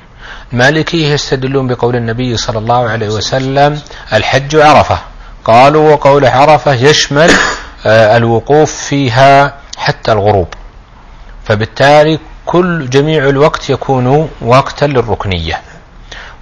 المالكية 0.52 1.12
يستدلون 1.12 1.66
بقول 1.66 1.96
النبي 1.96 2.36
صلى 2.36 2.58
الله 2.58 2.88
عليه 2.88 3.08
وسلم 3.08 3.80
الحج 4.12 4.56
عرفة. 4.56 4.98
قالوا 5.44 5.92
وقول 5.92 6.26
عرفة 6.26 6.72
يشمل 6.74 7.30
آه، 7.86 8.16
الوقوف 8.16 8.72
فيها 8.72 9.54
حتى 9.76 10.12
الغروب. 10.12 10.48
فبالتالي 11.44 12.18
كل 12.46 12.90
جميع 12.90 13.28
الوقت 13.28 13.70
يكون 13.70 14.28
وقتا 14.40 14.84
للركنية. 14.84 15.60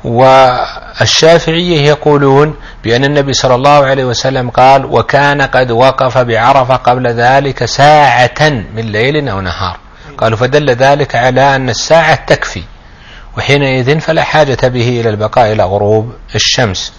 والشافعية 0.04 1.80
يقولون 1.88 2.54
بأن 2.84 3.04
النبي 3.04 3.32
صلى 3.32 3.54
الله 3.54 3.84
عليه 3.86 4.04
وسلم 4.04 4.50
قال 4.50 4.84
وكان 4.84 5.42
قد 5.42 5.70
وقف 5.70 6.18
بعرفة 6.18 6.76
قبل 6.76 7.06
ذلك 7.08 7.64
ساعة 7.64 8.48
من 8.74 8.92
ليل 8.92 9.28
أو 9.28 9.40
نهار 9.40 9.78
قالوا 10.18 10.38
فدل 10.38 10.70
ذلك 10.70 11.16
على 11.16 11.56
أن 11.56 11.68
الساعة 11.68 12.14
تكفي 12.14 12.62
وحينئذ 13.38 14.00
فلا 14.00 14.22
حاجة 14.22 14.68
به 14.68 15.00
إلى 15.00 15.08
البقاء 15.08 15.52
إلى 15.52 15.62
غروب 15.62 16.12
الشمس 16.34 16.92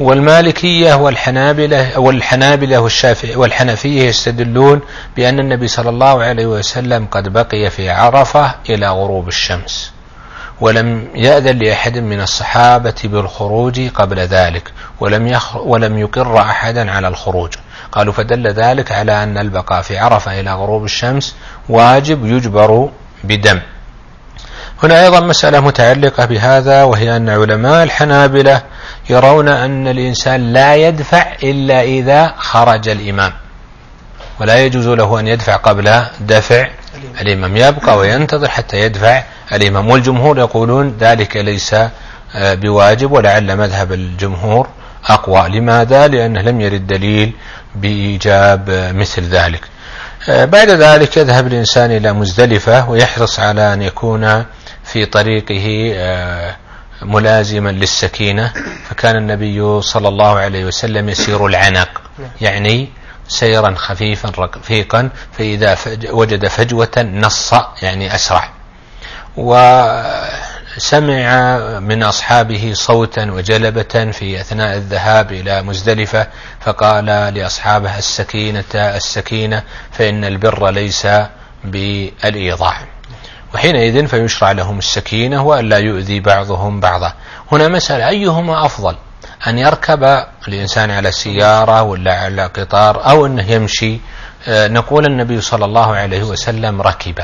والمالكية 0.00 0.94
والحنابلة 0.94 1.98
والحنابلة 1.98 2.78
والشافعي 2.78 3.36
والحنفية 3.36 4.02
يستدلون 4.02 4.80
بأن 5.16 5.40
النبي 5.40 5.68
صلى 5.68 5.90
الله 5.90 6.22
عليه 6.22 6.46
وسلم 6.46 7.06
قد 7.10 7.28
بقي 7.32 7.70
في 7.70 7.90
عرفة 7.90 8.54
إلى 8.70 8.88
غروب 8.88 9.28
الشمس. 9.28 9.93
ولم 10.60 11.08
يأذن 11.14 11.58
لأحد 11.58 11.98
من 11.98 12.20
الصحابة 12.20 12.94
بالخروج 13.04 13.88
قبل 13.88 14.18
ذلك 14.18 14.72
ولم, 15.00 15.26
يخ 15.26 15.56
ولم 15.56 15.98
يقر 15.98 16.38
أحدا 16.40 16.90
على 16.90 17.08
الخروج. 17.08 17.54
قالوا 17.92 18.12
فدل 18.12 18.46
ذلك 18.48 18.92
على 18.92 19.22
أن 19.22 19.38
البقاء 19.38 19.82
في 19.82 19.98
عرفة 19.98 20.40
إلى 20.40 20.54
غروب 20.54 20.84
الشمس 20.84 21.34
واجب 21.68 22.26
يجبر 22.26 22.88
بدم. 23.24 23.60
هنا 24.82 25.04
أيضا 25.04 25.20
مسألة 25.20 25.60
متعلقة 25.60 26.24
بهذا 26.24 26.82
وهي 26.82 27.16
أن 27.16 27.28
علماء 27.28 27.82
الحنابلة 27.82 28.62
يرون 29.10 29.48
أن 29.48 29.88
الإنسان 29.88 30.52
لا 30.52 30.74
يدفع 30.74 31.26
إلا 31.42 31.82
إذا 31.82 32.34
خرج 32.38 32.88
الإمام. 32.88 33.32
ولا 34.40 34.64
يجوز 34.64 34.88
له 34.88 35.20
أن 35.20 35.28
يدفع 35.28 35.56
قبل 35.56 36.04
دفع 36.20 36.68
الإمام 37.20 37.56
يبقى 37.56 37.96
وينتظر 37.96 38.48
حتى 38.48 38.76
يدفع 38.80 39.22
الإمام 39.52 39.90
والجمهور 39.90 40.38
يقولون 40.38 40.96
ذلك 41.00 41.36
ليس 41.36 41.74
آه، 42.36 42.54
بواجب 42.54 43.12
ولعل 43.12 43.56
مذهب 43.56 43.92
الجمهور 43.92 44.68
أقوى. 45.06 45.48
لماذا؟ 45.48 46.08
لأنه 46.08 46.40
لم 46.40 46.60
يرد 46.60 46.86
دليل 46.86 47.32
بإيجاب 47.74 48.70
آه، 48.70 48.92
مثل 48.92 49.22
ذلك. 49.22 49.60
آه، 50.28 50.44
بعد 50.44 50.70
ذلك 50.70 51.16
يذهب 51.16 51.46
الإنسان 51.46 51.90
إلى 51.90 52.12
مزدلفة 52.12 52.90
ويحرص 52.90 53.40
على 53.40 53.72
أن 53.72 53.82
يكون 53.82 54.44
في 54.84 55.06
طريقه 55.06 55.94
ملازما 57.02 57.70
للسكينة. 57.70 58.52
فكان 58.88 59.16
النبي 59.16 59.82
صلى 59.82 60.08
الله 60.08 60.38
عليه 60.38 60.64
وسلم 60.64 61.08
يسير 61.08 61.46
العنق 61.46 62.02
يعني 62.40 62.88
سيرا 63.28 63.74
خفيفا 63.76 64.32
رفيقا 64.38 65.10
فإذا 65.32 65.76
وجد 66.10 66.46
فجوة 66.46 66.92
نص 66.98 67.52
يعني 67.82 68.14
أسرع. 68.14 68.50
وسمع 69.36 71.28
من 71.78 72.02
أصحابه 72.02 72.72
صوتا 72.74 73.32
وجلبة 73.32 74.10
في 74.12 74.40
أثناء 74.40 74.76
الذهاب 74.76 75.32
إلى 75.32 75.62
مزدلفة 75.62 76.26
فقال 76.60 77.06
لأصحابه 77.06 77.98
السكينة 77.98 78.64
السكينة 78.74 79.62
فإن 79.92 80.24
البر 80.24 80.70
ليس 80.70 81.06
بالإيضاع 81.64 82.80
وحينئذ 83.54 84.06
فيشرع 84.06 84.52
لهم 84.52 84.78
السكينة 84.78 85.42
وأن 85.42 85.68
لا 85.68 85.78
يؤذي 85.78 86.20
بعضهم 86.20 86.80
بعضا. 86.80 87.14
هنا 87.52 87.68
مسألة 87.68 88.08
أيهما 88.08 88.66
أفضل؟ 88.66 88.96
أن 89.46 89.58
يركب 89.58 90.24
الإنسان 90.48 90.90
على 90.90 91.10
سيارة 91.10 91.82
ولا 91.82 92.14
على 92.14 92.46
قطار 92.46 93.10
أو 93.10 93.26
أنه 93.26 93.50
يمشي 93.50 94.00
آه، 94.48 94.68
نقول 94.68 95.06
النبي 95.06 95.40
صلى 95.40 95.64
الله 95.64 95.96
عليه 95.96 96.22
وسلم 96.22 96.82
ركب. 96.82 97.18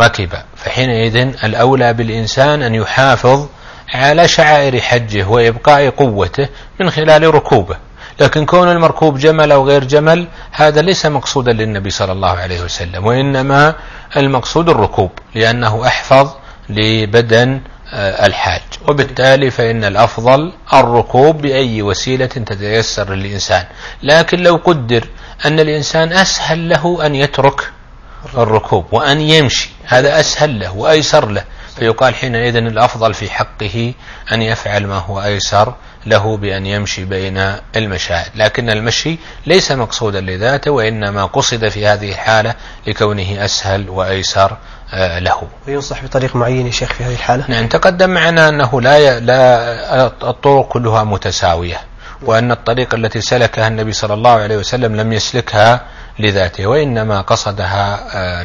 ركب. 0.00 0.30
فحينئذ 0.56 1.16
الأولى 1.44 1.92
بالإنسان 1.92 2.62
أن 2.62 2.74
يحافظ 2.74 3.46
على 3.94 4.28
شعائر 4.28 4.80
حجه 4.80 5.28
وإبقاء 5.28 5.90
قوته 5.90 6.48
من 6.80 6.90
خلال 6.90 7.34
ركوبه. 7.34 7.76
لكن 8.20 8.46
كون 8.46 8.68
المركوب 8.68 9.18
جمل 9.18 9.52
أو 9.52 9.68
غير 9.68 9.84
جمل 9.84 10.28
هذا 10.52 10.82
ليس 10.82 11.06
مقصودا 11.06 11.52
للنبي 11.52 11.90
صلى 11.90 12.12
الله 12.12 12.30
عليه 12.30 12.60
وسلم 12.60 13.06
وإنما 13.06 13.74
المقصود 14.16 14.68
الركوب 14.68 15.10
لأنه 15.34 15.86
أحفظ 15.86 16.30
لبدن 16.68 17.60
الحاج. 17.94 18.62
وبالتالي 18.88 19.50
فإن 19.50 19.84
الأفضل 19.84 20.52
الركوب 20.72 21.42
بأي 21.42 21.82
وسيلة 21.82 22.26
تتيسر 22.26 23.14
للإنسان. 23.14 23.64
لكن 24.02 24.38
لو 24.38 24.56
قدر 24.56 25.04
أن 25.44 25.60
الإنسان 25.60 26.12
أسهل 26.12 26.68
له 26.68 27.06
أن 27.06 27.14
يترك 27.14 27.70
الركوب 28.34 28.84
وأن 28.92 29.20
يمشي 29.20 29.70
هذا 29.86 30.20
أسهل 30.20 30.58
له 30.60 30.76
وأيسر 30.76 31.28
له. 31.28 31.44
فيقال 31.76 32.14
حينئذ 32.14 32.56
الأفضل 32.56 33.14
في 33.14 33.30
حقه 33.30 33.94
أن 34.32 34.42
يفعل 34.42 34.86
ما 34.86 34.98
هو 34.98 35.22
أيسر 35.22 35.74
له 36.06 36.36
بأن 36.36 36.66
يمشي 36.66 37.04
بين 37.04 37.54
المشاهد. 37.76 38.30
لكن 38.34 38.70
المشي 38.70 39.18
ليس 39.46 39.72
مقصودا 39.72 40.20
لذاته 40.20 40.70
وإنما 40.70 41.24
قصد 41.24 41.68
في 41.68 41.86
هذه 41.86 42.10
الحالة 42.10 42.54
لكونه 42.86 43.44
أسهل 43.44 43.90
وأيسر 43.90 44.56
آه، 44.94 45.18
له. 45.18 45.42
وينصح 45.68 46.04
بطريق 46.04 46.36
معين 46.36 46.66
يا 46.66 46.70
شيخ 46.72 46.92
في 46.92 47.04
هذه 47.04 47.12
الحالة؟ 47.12 47.44
نعم 47.48 47.66
تقدم 47.66 48.10
معنا 48.10 48.48
أنه 48.48 48.80
لا, 48.80 48.98
ي... 48.98 49.20
لا 49.20 50.06
الطرق 50.06 50.68
كلها 50.68 51.04
متساوية 51.04 51.80
وأن 52.22 52.50
الطريق 52.50 52.94
التي 52.94 53.20
سلكها 53.20 53.68
النبي 53.68 53.92
صلى 53.92 54.14
الله 54.14 54.30
عليه 54.30 54.56
وسلم 54.56 54.96
لم 54.96 55.12
يسلكها 55.12 55.80
لذاته 56.18 56.66
وإنما 56.66 57.20
قصدها 57.20 58.00
آه، 58.14 58.42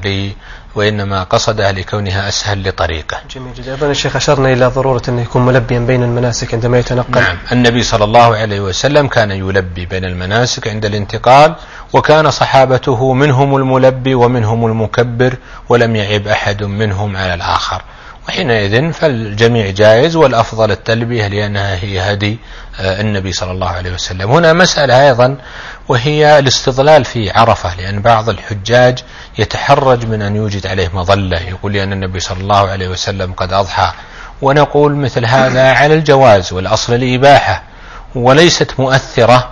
وإنما 0.76 1.24
قصدها 1.24 1.72
لكونها 1.72 2.28
أسهل 2.28 2.68
لطريقه. 2.68 3.18
جميل 3.36 3.54
جدا. 3.54 3.72
أيضا 3.72 3.88
الشيخ 3.92 4.16
أشرنا 4.16 4.54
إلى 4.54 4.66
ضرورة 4.68 5.02
أنه 5.10 5.22
يكون 5.22 5.46
ملبيا 5.46 5.80
بين 5.80 6.04
المناسك 6.04 6.54
عندما 6.54 6.80
يتنقل. 6.80 7.22
نعم. 7.22 7.38
النبي 7.52 7.84
صلى 7.84 8.04
الله 8.04 8.36
عليه 8.36 8.60
وسلم 8.60 9.08
كان 9.08 9.32
يلبي 9.32 9.86
بين 9.86 10.06
المناسك 10.06 10.68
عند 10.68 10.86
الانتقال 10.86 11.56
وكان 11.94 12.32
صحابته 12.32 13.14
منهم 13.14 13.56
الملبي 13.56 14.16
ومنهم 14.16 14.66
المكبر 14.66 15.36
ولم 15.70 15.96
يعب 15.96 16.28
أحد 16.28 16.64
منهم 16.64 17.18
على 17.18 17.34
الآخر. 17.34 17.82
وحينئذ 18.28 18.92
فالجميع 18.92 19.70
جائز 19.70 20.16
والأفضل 20.16 20.72
التلبية 20.72 21.28
لأنها 21.28 21.76
هي 21.76 22.00
هدي 22.14 22.40
آه، 22.80 23.02
النبي 23.02 23.34
صلى 23.34 23.52
الله 23.52 23.70
عليه 23.70 23.94
وسلم. 23.94 24.32
هنا 24.32 24.54
مسألة 24.54 25.08
أيضا 25.08 25.38
وهي 25.88 26.40
الاستظلال 26.40 27.06
في 27.06 27.32
عرفة 27.32 27.76
لأن 27.76 28.02
بعض 28.02 28.30
الحجاج 28.30 29.00
يتحرج 29.38 30.06
من 30.06 30.22
أن 30.22 30.36
يوجد 30.36 30.68
عليه 30.68 30.90
مظلة 30.94 31.40
يقول 31.40 31.74
لأن 31.74 31.94
النبي 31.94 32.20
صلى 32.20 32.42
الله 32.42 32.70
عليه 32.70 32.88
وسلم 32.88 33.34
قد 33.34 33.54
أضحى. 33.54 33.92
ونقول 34.42 34.96
مثل 34.96 35.26
هذا 35.26 35.72
على 35.74 35.94
الجواز 35.94 36.54
والأصل 36.54 36.94
الإباحة 36.94 37.64
وليست 38.16 38.80
مؤثرة 38.80 39.50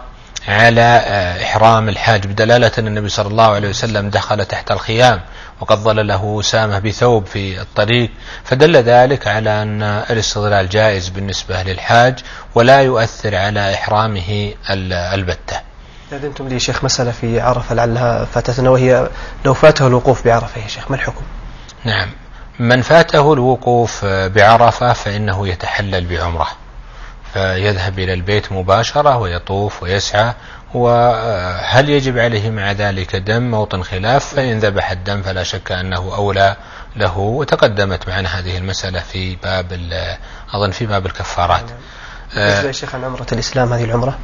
على 0.47 0.81
آه، 1.05 1.43
إحرام 1.43 1.89
الحاج. 1.89 2.27
بدلالة 2.27 2.71
أن 2.79 2.87
النبي 2.87 3.09
صلى 3.09 3.27
الله 3.27 3.51
عليه 3.53 3.69
وسلم 3.69 4.09
دخل 4.09 4.45
تحت 4.45 4.71
الخيام. 4.71 5.21
وقد 5.61 5.77
ظلله 5.77 6.39
أسامة 6.39 6.79
بثوب 6.79 7.25
في 7.25 7.61
الطريق 7.61 8.11
فدل 8.43 8.77
ذلك 8.77 9.27
على 9.27 9.61
أن 9.61 9.83
الاستظلال 9.83 10.69
جائز 10.69 11.09
بالنسبة 11.09 11.63
للحاج 11.63 12.19
ولا 12.55 12.81
يؤثر 12.81 13.35
على 13.35 13.73
إحرامه 13.73 14.53
البتة. 14.91 15.61
أذنتم 16.11 16.47
لي 16.47 16.59
شيخ 16.59 16.83
مسألة 16.83 17.11
في 17.11 17.39
عرفة 17.39 17.75
لعلها 17.75 18.25
فاتتنا 18.25 18.69
وهي 18.69 19.09
لو 19.45 19.53
فاته 19.53 19.87
الوقوف 19.87 20.25
بعرفة 20.25 20.61
يا 20.61 20.67
شيخ 20.67 20.91
ما 20.91 20.95
الحكم؟ 20.95 21.23
نعم. 21.85 22.09
من 22.59 22.81
فاته 22.81 23.33
الوقوف 23.33 24.05
بعرفة 24.05 24.93
فإنه 24.93 25.47
يتحلل 25.47 26.05
بعمرة 26.05 26.47
فيذهب 27.33 27.99
إلى 27.99 28.13
البيت 28.13 28.51
مباشرة 28.51 29.17
ويطوف 29.17 29.83
ويسعى 29.83 30.33
وهل 30.73 31.89
يجب 31.89 32.17
عليه 32.17 32.49
مع 32.49 32.71
ذلك 32.71 33.15
دم 33.15 33.51
موطن 33.51 33.83
خلاف؟ 33.83 34.25
فإن 34.35 34.59
ذبح 34.59 34.91
الدم 34.91 35.21
فلا 35.21 35.43
شك 35.43 35.71
أنه 35.71 36.15
أولى 36.15 36.55
له. 36.95 37.17
وتقدمت 37.17 38.07
معنا 38.09 38.39
هذه 38.39 38.57
المسألة 38.57 38.99
في 38.99 39.35
باب 39.35 39.79
أظن 40.53 40.71
في 40.71 40.85
باب 40.85 41.05
الكفارات. 41.05 41.65
تجزي 42.31 42.67
يا 42.67 42.71
شيخ 42.71 42.95
عن 42.95 43.03
عمرة 43.03 43.27
الإسلام 43.31 43.73
هذه 43.73 43.83
العمرة؟ 43.83 44.17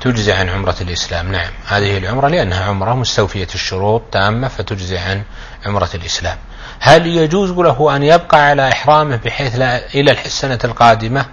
تجزي 0.00 0.32
عن 0.32 0.48
عمرة 0.48 0.76
الإسلام 0.80 1.32
نعم. 1.32 1.50
هذه 1.66 1.98
العمرة 1.98 2.28
لأنها 2.28 2.64
عمرة 2.64 2.94
مستوفية 2.94 3.48
الشروط 3.54 4.02
تامة 4.12 4.48
فتجزي 4.48 4.98
عن 4.98 5.22
عمرة 5.66 5.88
الإسلام. 5.94 6.36
هل 6.80 7.06
يجوز 7.06 7.50
له 7.50 7.96
أن 7.96 8.02
يبقى 8.02 8.46
على 8.46 8.68
إحرامه 8.68 9.16
بحيث 9.16 9.56
لا 9.56 9.86
إلى 9.94 10.12
السنة 10.12 10.58
القادمة؟ 10.64 11.26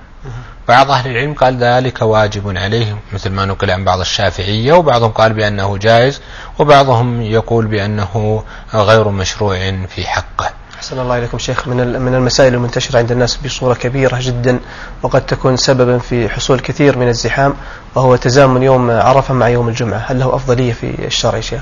بعض 0.68 0.92
أهل 0.92 1.12
العلم 1.12 1.34
قال 1.34 1.58
ذلك 1.58 2.02
واجب 2.02 2.58
عليهم 2.58 3.00
مثل 3.14 3.30
ما 3.30 3.46
نقل 3.46 3.72
عن 3.72 3.84
بعض 3.84 4.00
الشافعية 4.00 4.74
وبعضهم 4.74 5.12
قال 5.12 5.34
بأنه 5.34 5.78
جائز 5.78 6.22
وبعضهم 6.60 7.22
يقول 7.22 7.66
بأنه 7.66 8.44
غير 8.74 9.10
مشروع 9.10 9.86
في 9.88 10.08
حقه. 10.08 10.50
أحسن 10.76 11.00
الله 11.00 11.18
إليكم 11.18 11.38
شيخ. 11.38 11.68
من 11.68 12.02
من 12.02 12.16
المسائل 12.16 12.54
المنتشرة 12.54 12.98
عند 13.00 13.12
الناس 13.12 13.38
بصورة 13.38 13.74
كبيرة 13.74 14.18
جدا 14.22 14.60
وقد 15.04 15.26
تكون 15.26 15.58
سببا 15.58 15.98
في 15.98 16.30
حصول 16.30 16.60
كثير 16.60 16.98
من 16.98 17.08
الزحام 17.08 17.54
وهو 17.96 18.16
تزامن 18.16 18.64
يوم 18.64 18.92
عرفة 18.92 19.34
مع 19.34 19.50
يوم 19.50 19.68
الجمعة. 19.70 20.06
هل 20.08 20.20
له 20.20 20.36
أفضلية 20.36 20.74
في 20.74 21.06
الشرع 21.06 21.40
شيخ؟ 21.40 21.62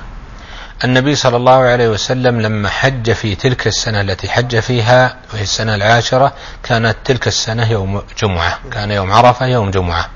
النبي 0.84 1.16
صلى 1.16 1.38
الله 1.38 1.58
عليه 1.58 1.90
وسلم 1.90 2.42
لما 2.42 2.70
حج 2.70 3.12
في 3.12 3.36
تلك 3.36 3.68
السنة 3.68 4.02
التي 4.02 4.30
حج 4.30 4.60
فيها 4.60 5.16
وهي 5.34 5.42
السنة 5.42 5.76
العاشرة 5.76 6.34
كانت 6.64 6.96
تلك 7.06 7.28
السنة 7.28 7.72
يوم 7.72 8.02
جمعة 8.22 8.60
كان 8.72 8.92
يوم 8.92 9.12
عرفة 9.12 9.46
يوم 9.46 9.72
جمعة. 9.72 10.10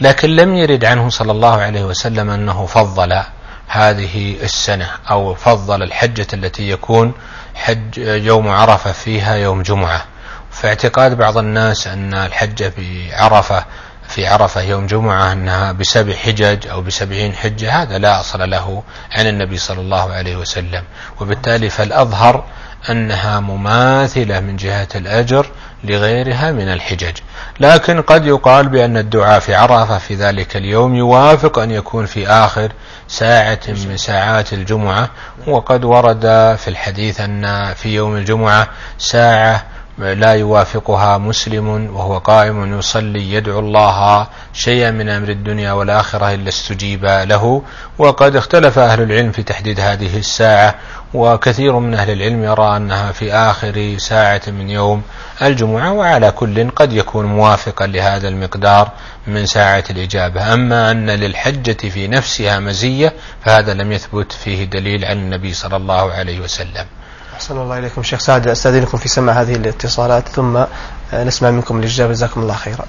لكن 0.00 0.36
لم 0.36 0.54
يرد 0.54 0.84
عنه 0.84 1.08
صلى 1.08 1.32
الله 1.32 1.62
عليه 1.62 1.84
وسلم 1.84 2.30
أنه 2.30 2.66
فضل 2.66 3.22
هذه 3.68 4.36
السنة 4.42 4.88
أو 5.10 5.34
فضل 5.34 5.82
الحجة 5.82 6.26
التي 6.32 6.70
يكون 6.70 7.12
حج 7.54 7.98
يوم 7.98 8.48
عرفة 8.48 8.92
فيها 8.92 9.34
يوم 9.34 9.62
جمعة. 9.62 10.04
فاعتقاد 10.50 11.16
بعض 11.16 11.38
الناس 11.38 11.86
أن 11.86 12.14
الحج 12.14 12.70
بعرفة 12.78 13.64
في 14.08 14.26
عرفة 14.26 14.60
يوم 14.60 14.86
جمعة 14.86 15.32
أنها 15.32 15.72
بسبع 15.72 16.12
حجج 16.12 16.66
أو 16.68 16.80
بسبعين 16.80 17.34
حجة 17.34 17.82
هذا 17.82 17.98
لا 17.98 18.20
أصل 18.20 18.50
له 18.50 18.82
عن 19.12 19.26
النبي 19.26 19.56
صلى 19.56 19.80
الله 19.80 20.12
عليه 20.12 20.36
وسلم. 20.36 20.82
وبالتالي 21.20 21.70
فالأظهر 21.70 22.44
أنها 22.90 23.40
مماثلة 23.40 24.40
من 24.40 24.56
جهة 24.56 24.88
الأجر 24.94 25.46
لغيرها 25.84 26.52
من 26.52 26.68
الحجج. 26.68 27.16
لكن 27.60 28.02
قد 28.02 28.26
يقال 28.26 28.68
بأن 28.68 28.96
الدعاء 28.96 29.40
في 29.40 29.54
عرفة 29.54 29.98
في 29.98 30.14
ذلك 30.14 30.56
اليوم 30.56 30.94
يوافق 30.94 31.58
أن 31.58 31.70
يكون 31.70 32.06
في 32.06 32.28
آخر 32.28 32.72
ساعة 33.08 33.60
من 33.68 33.96
ساعات 33.96 34.52
الجمعة. 34.52 35.10
وقد 35.46 35.84
ورد 35.84 36.56
في 36.58 36.68
الحديث 36.68 37.20
أن 37.20 37.74
في 37.74 37.94
يوم 37.94 38.16
الجمعة 38.16 38.68
ساعة 38.98 39.64
لا 39.98 40.32
يوافقها 40.32 41.18
مسلم 41.18 41.68
وهو 41.94 42.18
قائم 42.18 42.78
يصلي 42.78 43.32
يدعو 43.32 43.58
الله 43.58 44.26
شيئا 44.52 44.90
من 44.90 45.08
أمر 45.08 45.28
الدنيا 45.28 45.72
والآخرة 45.72 46.34
إلا 46.34 46.48
استجيب 46.48 47.04
له. 47.04 47.62
وقد 47.98 48.36
اختلف 48.36 48.78
أهل 48.78 49.02
العلم 49.02 49.32
في 49.32 49.42
تحديد 49.42 49.80
هذه 49.80 50.18
الساعة 50.18 50.74
وكثير 51.14 51.78
من 51.78 51.94
أهل 51.94 52.10
العلم 52.10 52.44
يرى 52.44 52.76
أنها 52.76 53.12
في 53.12 53.32
آخر 53.32 53.94
ساعة 53.98 54.42
من 54.46 54.70
يوم 54.70 55.02
الجمعة 55.42 55.92
وعلى 55.92 56.30
كل 56.30 56.70
قد 56.70 56.92
يكون 56.92 57.26
موافقا 57.26 57.86
لهذا 57.86 58.28
المقدار 58.28 58.90
من 59.26 59.46
ساعة 59.46 59.84
الإجابة. 59.90 60.54
أما 60.54 60.90
أن 60.90 61.10
للحجة 61.10 61.88
في 61.88 62.08
نفسها 62.08 62.60
مزية 62.60 63.12
فهذا 63.44 63.74
لم 63.74 63.92
يثبت 63.92 64.32
فيه 64.32 64.64
دليل 64.64 65.04
عن 65.04 65.16
النبي 65.16 65.52
صلى 65.52 65.76
الله 65.76 66.12
عليه 66.12 66.40
وسلم. 66.40 66.86
أحسن 67.34 67.56
الله 67.60 67.78
إليكم 67.78 68.02
شيخ 68.02 68.18
سعد 68.18 68.48
أستاذنكم 68.48 68.98
في 68.98 69.08
سماع 69.08 69.34
هذه 69.34 69.56
الاتصالات 69.56 70.28
ثم 70.28 70.56
آه، 70.56 71.24
نسمع 71.24 71.50
منكم 71.50 71.78
الإجابة 71.78 72.10
جزاكم 72.10 72.40
الله 72.40 72.54
خيرا 72.54 72.86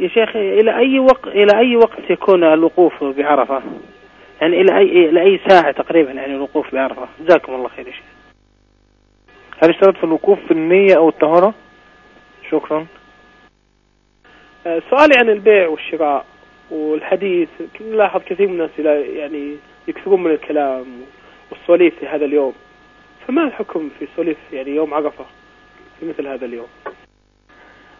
يا 0.00 0.08
شيخ 0.08 0.36
إلى 0.36 0.76
أي 0.76 0.98
وقت 0.98 1.26
إلى 1.26 1.58
أي 1.58 1.76
وقت 1.76 2.10
يكون 2.10 2.44
الوقوف 2.44 3.04
بعرفة؟ 3.04 3.62
يعني 4.40 4.60
إلى 4.60 4.78
أي 4.78 5.08
إلى 5.08 5.20
أي 5.20 5.40
ساعة 5.48 5.72
تقريبا 5.72 6.12
يعني 6.12 6.34
الوقوف 6.34 6.74
بعرفة؟ 6.74 7.08
جزاكم 7.20 7.54
الله 7.54 7.68
خير 7.68 7.86
يا 7.86 7.92
شيخ. 7.92 8.04
هل 9.62 9.70
اشترط 9.70 9.96
في 9.96 10.04
الوقوف 10.04 10.38
في 10.48 10.50
النية 10.50 10.96
أو 10.96 11.08
الطهارة؟ 11.08 11.54
شكرا. 12.50 12.86
آه، 14.66 14.82
سؤالي 14.90 15.14
عن 15.20 15.28
البيع 15.28 15.68
والشراء 15.68 16.24
والحديث 16.70 17.48
نلاحظ 17.80 18.20
كثير 18.20 18.48
من 18.48 18.54
الناس 18.54 18.70
يعني 19.16 19.56
يكثرون 19.88 20.22
من 20.22 20.30
الكلام 20.30 20.86
والسواليف 21.68 21.98
في 22.00 22.06
هذا 22.06 22.24
اليوم. 22.24 22.52
فما 23.26 23.44
الحكم 23.44 23.90
في 23.98 24.08
سواليف 24.16 24.36
يعني 24.52 24.70
يوم 24.70 24.94
عرفة 24.94 25.24
في 26.00 26.06
مثل 26.06 26.26
هذا 26.26 26.46
اليوم. 26.46 26.66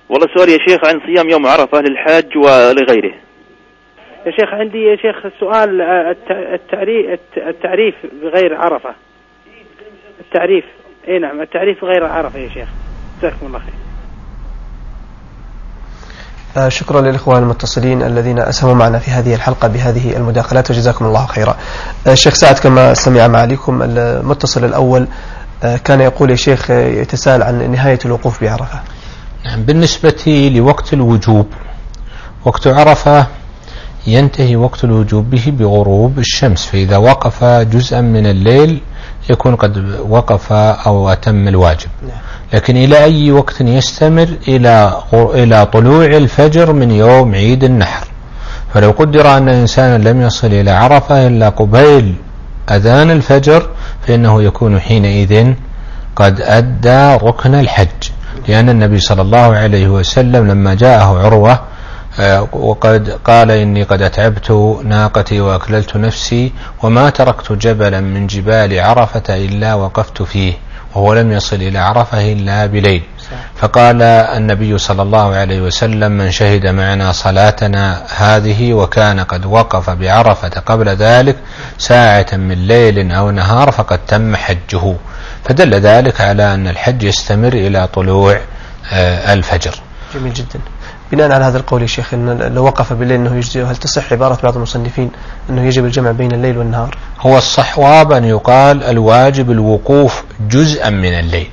والله 0.08 0.26
سؤال 0.36 0.48
يا 0.48 0.58
شيخ 0.68 0.86
عن 0.86 1.00
صيام 1.06 1.30
يوم 1.30 1.46
عرفة 1.46 1.80
للحاج 1.80 2.36
ولغيره. 2.36 3.14
يا 4.26 4.30
شيخ 4.30 4.54
عندي 4.54 4.82
يا 4.82 4.96
شيخ 4.96 5.26
سؤال 5.40 5.80
التعريف 6.30 7.20
التعريف 7.36 7.94
بغير 8.22 8.54
عرفة. 8.54 8.94
التعريف. 10.20 10.64
إي 11.08 11.18
نعم 11.18 11.40
التعريف 11.40 11.84
بغير 11.84 12.04
عرفة 12.04 12.38
يا 12.38 12.48
شيخ. 12.48 12.68
جزاكم 13.18 13.46
الله 13.46 13.58
خير. 13.58 13.74
آه، 13.74 13.87
شكرا 16.68 17.00
للإخوان 17.00 17.42
المتصلين 17.42 18.02
الذين 18.02 18.38
أسهموا 18.38 18.74
معنا 18.74 18.98
في 18.98 19.10
هذه 19.10 19.34
الحلقة 19.34 19.68
بهذه 19.68 20.16
المداخلات 20.16 20.70
وجزاكم 20.70 21.04
الله 21.04 21.26
خيرا. 21.26 21.56
آه، 22.06 22.12
الشيخ 22.12 22.34
سعد 22.34 22.58
كما 22.58 22.94
سمع 22.94 23.26
معاليكم 23.28 23.82
المتصل 23.82 24.64
الأول 24.64 25.08
آه، 25.62 25.76
كان 25.76 26.00
يقول 26.00 26.30
يا 26.30 26.36
شيخ 26.36 26.70
يتساءل 26.70 27.42
عن 27.42 27.70
نهاية 27.70 27.98
الوقوف 28.04 28.44
بعرفة. 28.44 28.80
نعم 29.44 29.62
بالنسبة 29.62 30.50
لوقت 30.54 30.92
الوجوب 30.92 31.46
وقت 32.44 32.66
عرفة 32.66 33.26
ينتهي 34.06 34.56
وقت 34.56 34.84
الوجوب 34.84 35.30
به 35.30 35.44
بغروب 35.46 36.18
الشمس. 36.18 36.66
فإذا 36.66 36.96
وقف 36.96 37.44
جزءا 37.44 38.00
من 38.00 38.26
الليل 38.26 38.80
يكون 39.30 39.56
قد 39.56 40.00
وقف 40.08 40.52
أو 40.52 41.12
أتم 41.12 41.48
الواجب. 41.48 41.88
نعم. 42.02 42.18
لكن 42.52 42.76
إلى 42.76 43.04
أي 43.04 43.32
وقت 43.32 43.60
يستمر؟ 43.60 44.28
إلى 44.48 45.02
إلى 45.12 45.66
طلوع 45.66 46.04
الفجر 46.06 46.72
من 46.72 46.90
يوم 46.90 47.34
عيد 47.34 47.64
النحر. 47.64 48.06
فلو 48.74 48.90
قدر 48.90 49.36
أن 49.36 49.48
إنسانا 49.48 50.08
لم 50.08 50.22
يصل 50.22 50.46
إلى 50.46 50.70
عرفة 50.70 51.26
إلا 51.26 51.48
قبيل 51.48 52.14
أذان 52.70 53.10
الفجر 53.10 53.68
فإنه 54.06 54.42
يكون 54.42 54.80
حينئذ 54.80 55.52
قد 56.16 56.40
أدى 56.40 57.24
ركن 57.26 57.54
الحج. 57.54 58.10
لأن 58.48 58.68
النبي 58.68 58.98
صلى 58.98 59.22
الله 59.22 59.56
عليه 59.56 59.88
وسلم 59.88 60.48
لما 60.48 60.74
جاءه 60.74 61.18
عروة 61.18 61.60
وقد 62.52 63.10
قال 63.24 63.50
إني 63.50 63.82
قد 63.82 64.02
أتعبت 64.02 64.50
ناقتي 64.84 65.40
وأكللت 65.40 65.96
نفسي 65.96 66.52
وما 66.82 67.10
تركت 67.10 67.52
جبلا 67.52 68.00
من 68.00 68.26
جبال 68.26 68.80
عرفة 68.80 69.22
إلا 69.36 69.74
وقفت 69.74 70.22
فيه 70.22 70.54
وهو 70.94 71.14
لم 71.14 71.32
يصل 71.32 71.56
إلى 71.56 71.78
عرفة 71.78 72.32
إلا 72.32 72.66
بليل. 72.66 73.02
فقال 73.56 74.02
النبي 74.02 74.78
صلى 74.78 75.02
الله 75.02 75.34
عليه 75.34 75.60
وسلم 75.60 76.12
من 76.12 76.30
شهد 76.30 76.66
معنا 76.66 77.12
صلاتنا 77.12 78.02
هذه 78.16 78.72
وكان 78.72 79.20
قد 79.20 79.46
وقف 79.46 79.90
بعرفة 79.90 80.48
قبل 80.48 80.88
ذلك 80.88 81.36
ساعة 81.78 82.26
من 82.32 82.66
ليل 82.66 83.12
أو 83.12 83.30
نهار 83.30 83.70
فقد 83.70 83.98
تم 84.06 84.36
حجه. 84.36 84.94
فدل 85.44 85.74
ذلك 85.74 86.20
على 86.20 86.54
أن 86.54 86.68
الحج 86.68 87.02
يستمر 87.02 87.52
إلى 87.52 87.86
طلوع 87.86 88.40
آه، 88.92 89.32
الفجر. 89.32 89.74
جميل 90.14 90.32
جدا. 90.34 90.60
بناء 91.12 91.32
على 91.32 91.44
هذا 91.44 91.58
القول 91.58 91.82
يا 91.82 91.86
شيخ 91.86 92.14
أن 92.14 92.38
لو 92.54 92.64
وقف 92.64 92.92
بالليل 92.92 93.20
أنه 93.20 93.36
يجزي 93.36 93.62
هل 93.62 93.76
تصح 93.76 94.12
عبارة 94.12 94.38
بعض 94.42 94.56
المصنفين 94.56 95.10
أنه 95.50 95.62
يجب 95.62 95.84
الجمع 95.84 96.10
بين 96.10 96.32
الليل 96.32 96.58
والنهار؟ 96.58 96.96
هو 97.20 97.38
الصحواب 97.38 98.12
أن 98.12 98.24
يقال 98.24 98.82
الواجب 98.82 99.50
الوقوف 99.50 100.24
جزءا 100.50 100.90
من 100.90 101.18
الليل. 101.18 101.50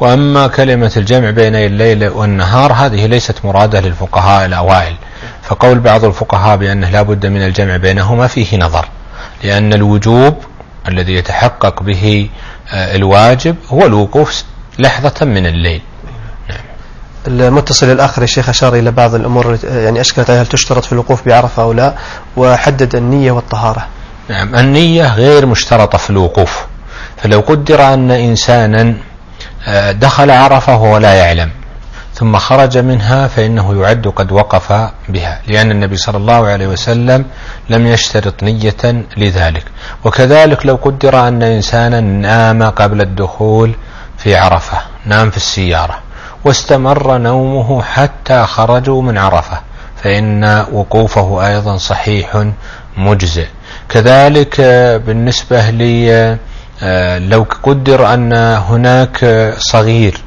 وأما 0.00 0.46
كلمة 0.46 0.92
الجمع 0.96 1.30
بين 1.30 1.54
الليل 1.54 2.08
والنهار 2.08 2.72
هذه 2.72 3.06
ليست 3.06 3.44
مرادة 3.44 3.80
للفقهاء 3.80 4.46
الأوائل. 4.46 4.96
فقول 5.42 5.78
بعض 5.78 6.04
الفقهاء 6.04 6.56
بأنه 6.56 6.90
لا 6.90 7.02
بد 7.02 7.26
من 7.26 7.42
الجمع 7.42 7.76
بينهما 7.76 8.26
فيه 8.26 8.58
نظر 8.58 8.88
لأن 9.44 9.72
الوجوب 9.72 10.34
الذي 10.88 11.14
يتحقق 11.14 11.82
به 11.82 12.28
آه، 12.72 12.96
الواجب 12.96 13.56
هو 13.68 13.86
الوقوف 13.86 14.44
لحظة 14.78 15.26
من 15.26 15.46
الليل. 15.46 15.80
المتصل 17.26 17.90
الآخر 17.90 18.22
يا 18.22 18.26
شيخ 18.26 18.48
أشار 18.48 18.74
إلى 18.74 18.90
بعض 18.90 19.14
الأمور 19.14 19.58
يعني 19.64 20.00
أشكلت 20.00 20.30
هل 20.30 20.46
تشترط 20.46 20.84
في 20.84 20.92
الوقوف 20.92 21.26
بعرفة 21.26 21.62
أو 21.62 21.72
لا؟ 21.72 21.94
وحدد 22.36 22.96
النية 22.96 23.32
والطهارة. 23.32 23.86
نعم 24.28 24.54
النية 24.54 25.14
غير 25.14 25.46
مشترطة 25.46 25.98
في 25.98 26.10
الوقوف. 26.10 26.66
فلو 27.16 27.40
قدر 27.40 27.94
أن 27.94 28.10
إنسانا 28.10 28.94
آه، 29.66 29.92
دخل 29.92 30.30
عرفة 30.30 30.76
وهو 30.76 30.96
لا 30.98 31.14
يعلم 31.14 31.50
ثم 32.14 32.36
خرج 32.36 32.78
منها 32.78 33.28
فإنه 33.28 33.82
يعد 33.82 34.06
قد 34.08 34.32
وقف 34.32 34.72
بها 35.08 35.40
لأن 35.48 35.70
النبي 35.70 35.96
صلى 35.96 36.16
الله 36.16 36.46
عليه 36.46 36.66
وسلم 36.66 37.24
لم 37.70 37.86
يشترط 37.86 38.42
نية 38.42 39.04
لذلك. 39.16 39.64
وكذلك 40.04 40.66
لو 40.66 40.76
قدر 40.76 41.28
أن 41.28 41.42
إنسانا 41.42 42.00
نام 42.00 42.62
قبل 42.62 43.00
الدخول 43.00 43.74
في 44.18 44.36
عرفة 44.36 44.78
نام 45.06 45.30
في 45.30 45.36
السيارة. 45.36 46.05
واستمر 46.46 47.18
نومه 47.18 47.82
حتى 47.82 48.46
خرجوا 48.46 49.02
من 49.02 49.18
عرفة 49.18 49.58
فإن 50.02 50.64
وقوفه 50.72 51.46
أيضا 51.46 51.76
صحيح 51.76 52.44
مجزئ. 52.96 53.46
كذلك 53.88 54.60
بالنسبة 55.06 55.70
لي 55.70 56.38
آه، 56.82 57.18
لو 57.18 57.46
قدر 57.62 58.14
أن 58.14 58.32
هناك 58.68 59.54
صغير 59.58 60.20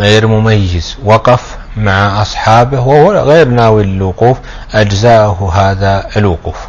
غير 0.00 0.26
مميز 0.26 0.96
وقف 1.04 1.56
مع 1.76 2.22
أصحابه 2.22 2.80
وهو 2.80 3.12
غير 3.12 3.48
ناوي 3.48 3.82
الوقوف 3.82 4.38
أجزاءه 4.74 5.52
هذا 5.54 6.06
الوقوف. 6.16 6.68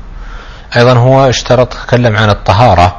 أيضا 0.78 0.94
هو 0.94 1.30
اشترط 1.30 1.74
تكلم 1.74 2.18
عن 2.18 2.30
الطهارة. 2.30 2.98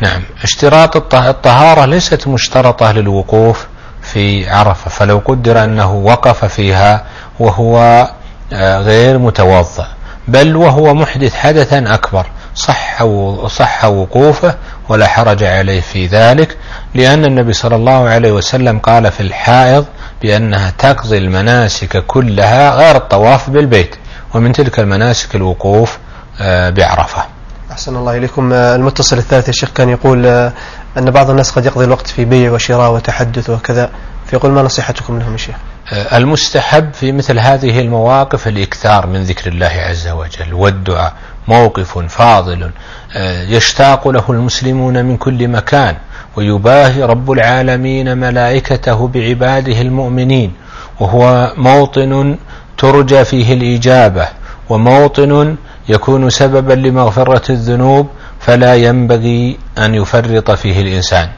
نعم. 0.00 0.22
اشتراط 0.42 1.14
الطهارة 1.14 1.84
ليست 1.84 2.28
مشترطة 2.28 2.92
للوقوف. 2.92 3.66
في 4.12 4.50
عرفة 4.50 4.90
فلو 4.90 5.22
قدر 5.24 5.64
أنه 5.64 5.92
وقف 5.92 6.44
فيها 6.44 7.04
وهو 7.40 8.08
آه، 8.52 8.78
غير 8.78 9.18
متوضأ 9.18 9.86
بل 10.28 10.56
وهو 10.56 10.94
محدث 10.94 11.34
حدثا 11.34 11.94
أكبر 11.94 12.26
صح 12.54 13.04
صح 13.46 13.84
وقوفه 13.84 14.54
ولا 14.88 15.06
حرج 15.06 15.44
عليه 15.44 15.80
في 15.80 16.06
ذلك 16.06 16.56
لأن 16.94 17.24
النبي 17.24 17.52
صلى 17.52 17.76
الله 17.76 18.08
عليه 18.08 18.32
وسلم 18.32 18.78
قال 18.78 19.12
في 19.12 19.20
الحائض 19.20 19.84
بأنها 20.22 20.72
تقضي 20.78 21.18
المناسك 21.18 22.06
كلها 22.06 22.74
غير 22.74 22.96
الطواف 22.96 23.50
بالبيت 23.50 23.96
ومن 24.34 24.52
تلك 24.52 24.80
المناسك 24.80 25.34
الوقوف 25.34 25.98
آه، 26.40 26.70
بعرفة. 26.70 27.22
أحسن 27.72 27.96
الله 27.96 28.16
إليكم. 28.16 28.52
آه، 28.52 28.76
المتصل 28.76 29.18
الثالث 29.18 29.48
يا 29.48 29.52
شيخ 29.52 29.70
كان 29.74 29.88
يقول 29.88 30.50
أن 30.98 31.10
بعض 31.10 31.30
الناس 31.30 31.50
قد 31.50 31.66
يقضي 31.66 31.84
الوقت 31.84 32.06
في 32.06 32.24
بيع 32.24 32.52
وشراء 32.52 32.92
وتحدث 32.92 33.50
وكذا. 33.50 33.90
فيقول 34.26 34.50
ما 34.52 34.62
نصيحتكم 34.62 35.18
لهم 35.18 35.32
يا 35.32 35.36
شيخ؟ 35.36 35.56
المستحب 36.12 36.92
في 36.94 37.12
مثل 37.12 37.38
هذه 37.38 37.80
المواقف 37.80 38.48
الإكثار 38.48 39.06
من 39.06 39.22
ذكر 39.22 39.50
الله 39.50 39.66
عز 39.66 40.08
وجل. 40.08 40.54
والدعاء 40.54 41.12
موقف 41.48 41.98
فاضل. 41.98 42.70
آه، 43.16 43.42
يشتاق 43.42 44.08
له 44.08 44.24
المسلمون 44.28 45.04
من 45.04 45.16
كل 45.16 45.48
مكان. 45.48 45.96
ويباهي 46.36 47.02
رب 47.02 47.32
العالمين 47.32 48.18
ملائكته 48.18 49.08
بعباده 49.08 49.80
المؤمنين. 49.80 50.52
وهو 51.00 51.52
موطن 51.56 52.36
ترجى 52.78 53.24
فيه 53.24 53.54
الإجابة. 53.54 54.28
وموطن 54.68 55.56
يكون 55.88 56.30
سببا 56.30 56.72
لمغفرة 56.72 57.52
الذنوب. 57.52 58.08
فلا 58.46 58.74
ينبغي 58.74 59.58
أن 59.78 59.94
يفرط 59.94 60.50
فيه 60.50 60.80
الإنسان. 60.80 61.28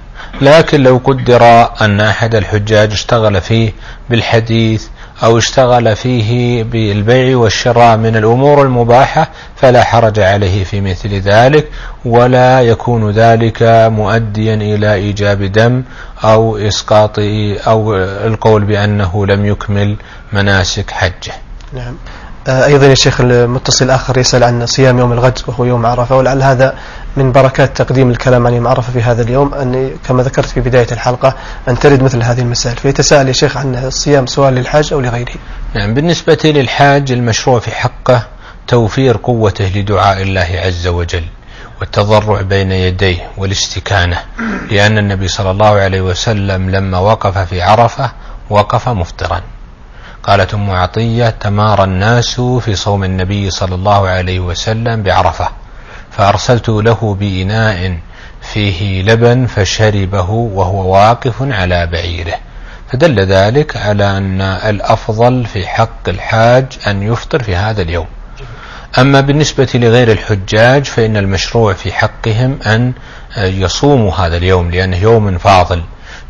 لكن 0.41 0.83
لو 0.83 1.01
قدر 1.05 1.69
أن 1.81 2.01
أحد 2.01 2.35
الحجاج 2.35 2.93
اشتغل 2.93 3.41
فيه 3.41 3.73
بالحديث 4.11 4.87
أو 5.23 5.39
اشتغل 5.39 5.97
فيه 5.97 6.63
بالبيع 6.63 7.37
والشراء 7.37 7.97
من 7.97 8.17
الأمور 8.17 8.63
المباحة 8.63 9.31
فلا 9.57 9.85
حرج 9.85 10.21
عليه 10.21 10.65
في 10.65 10.81
مثل 10.81 11.15
ذلك 11.15 11.69
ولا 12.05 12.61
يكون 12.61 13.11
ذلك 13.11 13.63
مؤديا 13.93 14.55
إلى 14.55 14.95
إيجاب 14.95 15.43
دم 15.43 15.83
أو 16.25 16.57
إسقاط 16.57 17.19
أو 17.67 17.97
القول 17.97 18.65
بأنه 18.65 19.27
لم 19.27 19.47
يكمل 19.47 19.97
مناسك 20.33 20.91
حجه. 20.91 21.33
نعم. 21.73 21.97
أيضا 22.49 22.87
يا 22.87 22.95
شيخ 22.95 23.21
المتصل 23.21 23.85
الآخر 23.85 24.19
يسأل 24.19 24.45
عن 24.45 24.67
صيام 24.67 24.99
يوم 24.99 25.13
الغد 25.13 25.39
وهو 25.47 25.65
يوم 25.65 25.87
عرفة. 25.87 26.17
ولعل 26.17 26.43
هذا 26.43 26.75
من 27.17 27.33
بركات 27.33 27.77
تقديم 27.77 28.11
الكلام 28.11 28.47
عن 28.47 28.55
يوم 28.55 28.67
عرفة 28.67 28.93
في 28.93 29.03
هذا 29.03 29.23
اليوم 29.23 29.55
أن 29.55 29.91
كما 30.09 30.23
ذكرت 30.23 30.47
في 30.47 30.61
بداية 30.61 30.87
الحلقة 30.93 31.37
أن 31.69 31.79
ترد 31.79 32.03
مثل 32.03 32.23
هذه 32.23 32.41
المسائل. 32.41 32.77
فيتساءل 32.77 33.29
يا 33.29 33.33
شيخ 33.33 33.57
عن 33.57 33.75
الصيام 33.75 34.27
سواء 34.27 34.51
للحاج 34.51 34.93
أو 34.93 35.01
لغيره. 35.01 35.35
نعم 35.75 35.95
بالنسبة 35.95 36.39
للحاج 36.45 37.13
المشروع 37.13 37.61
في 37.61 37.71
حقه 37.71 38.27
توفير 38.69 39.17
قوته 39.23 39.65
لدعاء 39.75 40.23
الله 40.23 40.61
عز 40.65 40.87
وجل 40.87 41.25
والتضرع 41.81 42.41
بين 42.41 42.73
يديه 42.73 43.31
والاستكانة 43.37 44.19
لأن 44.71 44.99
النبي 44.99 45.29
صلى 45.29 45.51
الله 45.51 45.67
عليه 45.71 46.01
وسلم 46.01 46.71
لما 46.71 46.99
وقف 46.99 47.39
في 47.39 47.63
عرفة 47.63 48.13
وقف 48.51 48.89
مفطرا. 48.89 49.41
قالت 50.27 50.55
أم 50.55 50.71
عطية 50.71 51.31
تمارى 51.31 51.85
الناس 51.85 52.41
في 52.41 52.75
صوم 52.75 53.05
النبي 53.05 53.51
صلى 53.51 53.75
الله 53.75 54.09
عليه 54.09 54.41
وسلم 54.41 55.03
بعرفة 55.03 55.49
فأرسلت 56.11 56.69
له 56.69 57.17
بإناء 57.21 57.99
فيه 58.53 59.03
لبن 59.03 59.47
فشربه 59.47 60.31
وهو 60.31 60.95
واقف 60.95 61.35
على 61.41 61.87
بعيره. 61.87 62.35
فدل 62.93 63.21
ذلك 63.21 63.77
على 63.77 64.17
أن 64.17 64.41
الأفضل 64.41 65.47
في 65.47 65.67
حق 65.67 66.09
الحاج 66.09 66.67
أن 66.87 67.03
يفطر 67.03 67.43
في 67.43 67.57
هذا 67.57 67.83
اليوم. 67.83 68.07
أما 68.99 69.21
بالنسبة 69.21 69.69
لغير 69.75 70.13
الحجاج 70.13 70.85
فإن 70.85 71.17
المشروع 71.17 71.73
في 71.73 71.93
حقهم 71.93 72.59
أن 72.67 72.93
يصوموا 73.37 74.15
هذا 74.15 74.37
اليوم 74.37 74.71
لأنه 74.71 74.97
يوم 74.97 75.39
فاضل. 75.39 75.83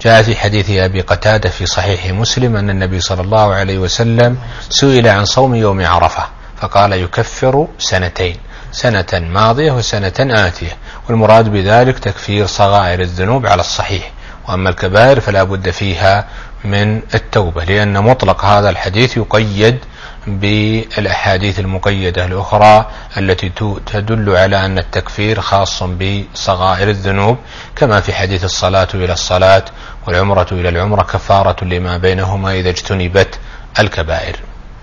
جاء 0.05 0.23
في 0.23 0.37
حديث 0.37 0.71
أبي 0.71 1.01
قتادة 1.01 1.49
في 1.49 1.67
صحيح 1.67 2.07
مسلم 2.07 2.57
أن 2.57 2.71
النبي 2.71 3.01
صلى 3.01 3.21
الله 3.23 3.55
عليه 3.55 3.79
وسلم 3.79 4.37
سئل 4.71 5.09
عن 5.09 5.25
صوم 5.25 5.55
يوم 5.55 5.87
عرفة 5.87 6.25
فقال 6.61 6.93
يكفر 6.93 7.69
سنتين 7.79 8.37
سنة 8.73 9.07
ماضية 9.13 9.73
وسنة 9.73 10.13
آتية 10.21 10.77
والمراد 11.09 11.49
بذلك 11.49 11.99
تكفير 11.99 12.47
صغائر 12.47 13.01
الذنوب 13.01 13.47
على 13.47 13.61
الصحيح 13.61 14.13
وأما 14.49 14.71
الكبائر 14.71 15.21
فلا 15.21 15.43
بد 15.43 15.71
فيها 15.71 16.27
من 16.65 17.03
التوبة 17.15 17.65
لأن 17.65 18.03
مطلق 18.05 18.45
هذا 18.45 18.71
الحديث 18.71 19.17
يقيد 19.17 19.79
بالأحاديث 20.27 21.59
المقيدة 21.61 22.25
الأخرى 22.25 22.91
التي 23.16 23.53
تدل 23.87 24.37
على 24.37 24.66
أن 24.66 24.79
التكفير 24.79 25.41
خاص 25.41 25.83
بصغائر 25.83 26.89
الذنوب 26.89 27.37
كما 27.77 28.01
في 28.01 28.12
حديث 28.12 28.45
الصلاة 28.45 28.89
إلى 28.95 29.12
الصلاة 29.12 29.64
والعمرة 30.07 30.47
إلى 30.53 30.68
العمرة 30.68 31.03
كفارة 31.03 31.64
لما 31.64 31.99
بينهما 31.99 32.53
إذا 32.55 32.68
اجتنبت 32.70 33.39
الكبائر. 33.79 34.37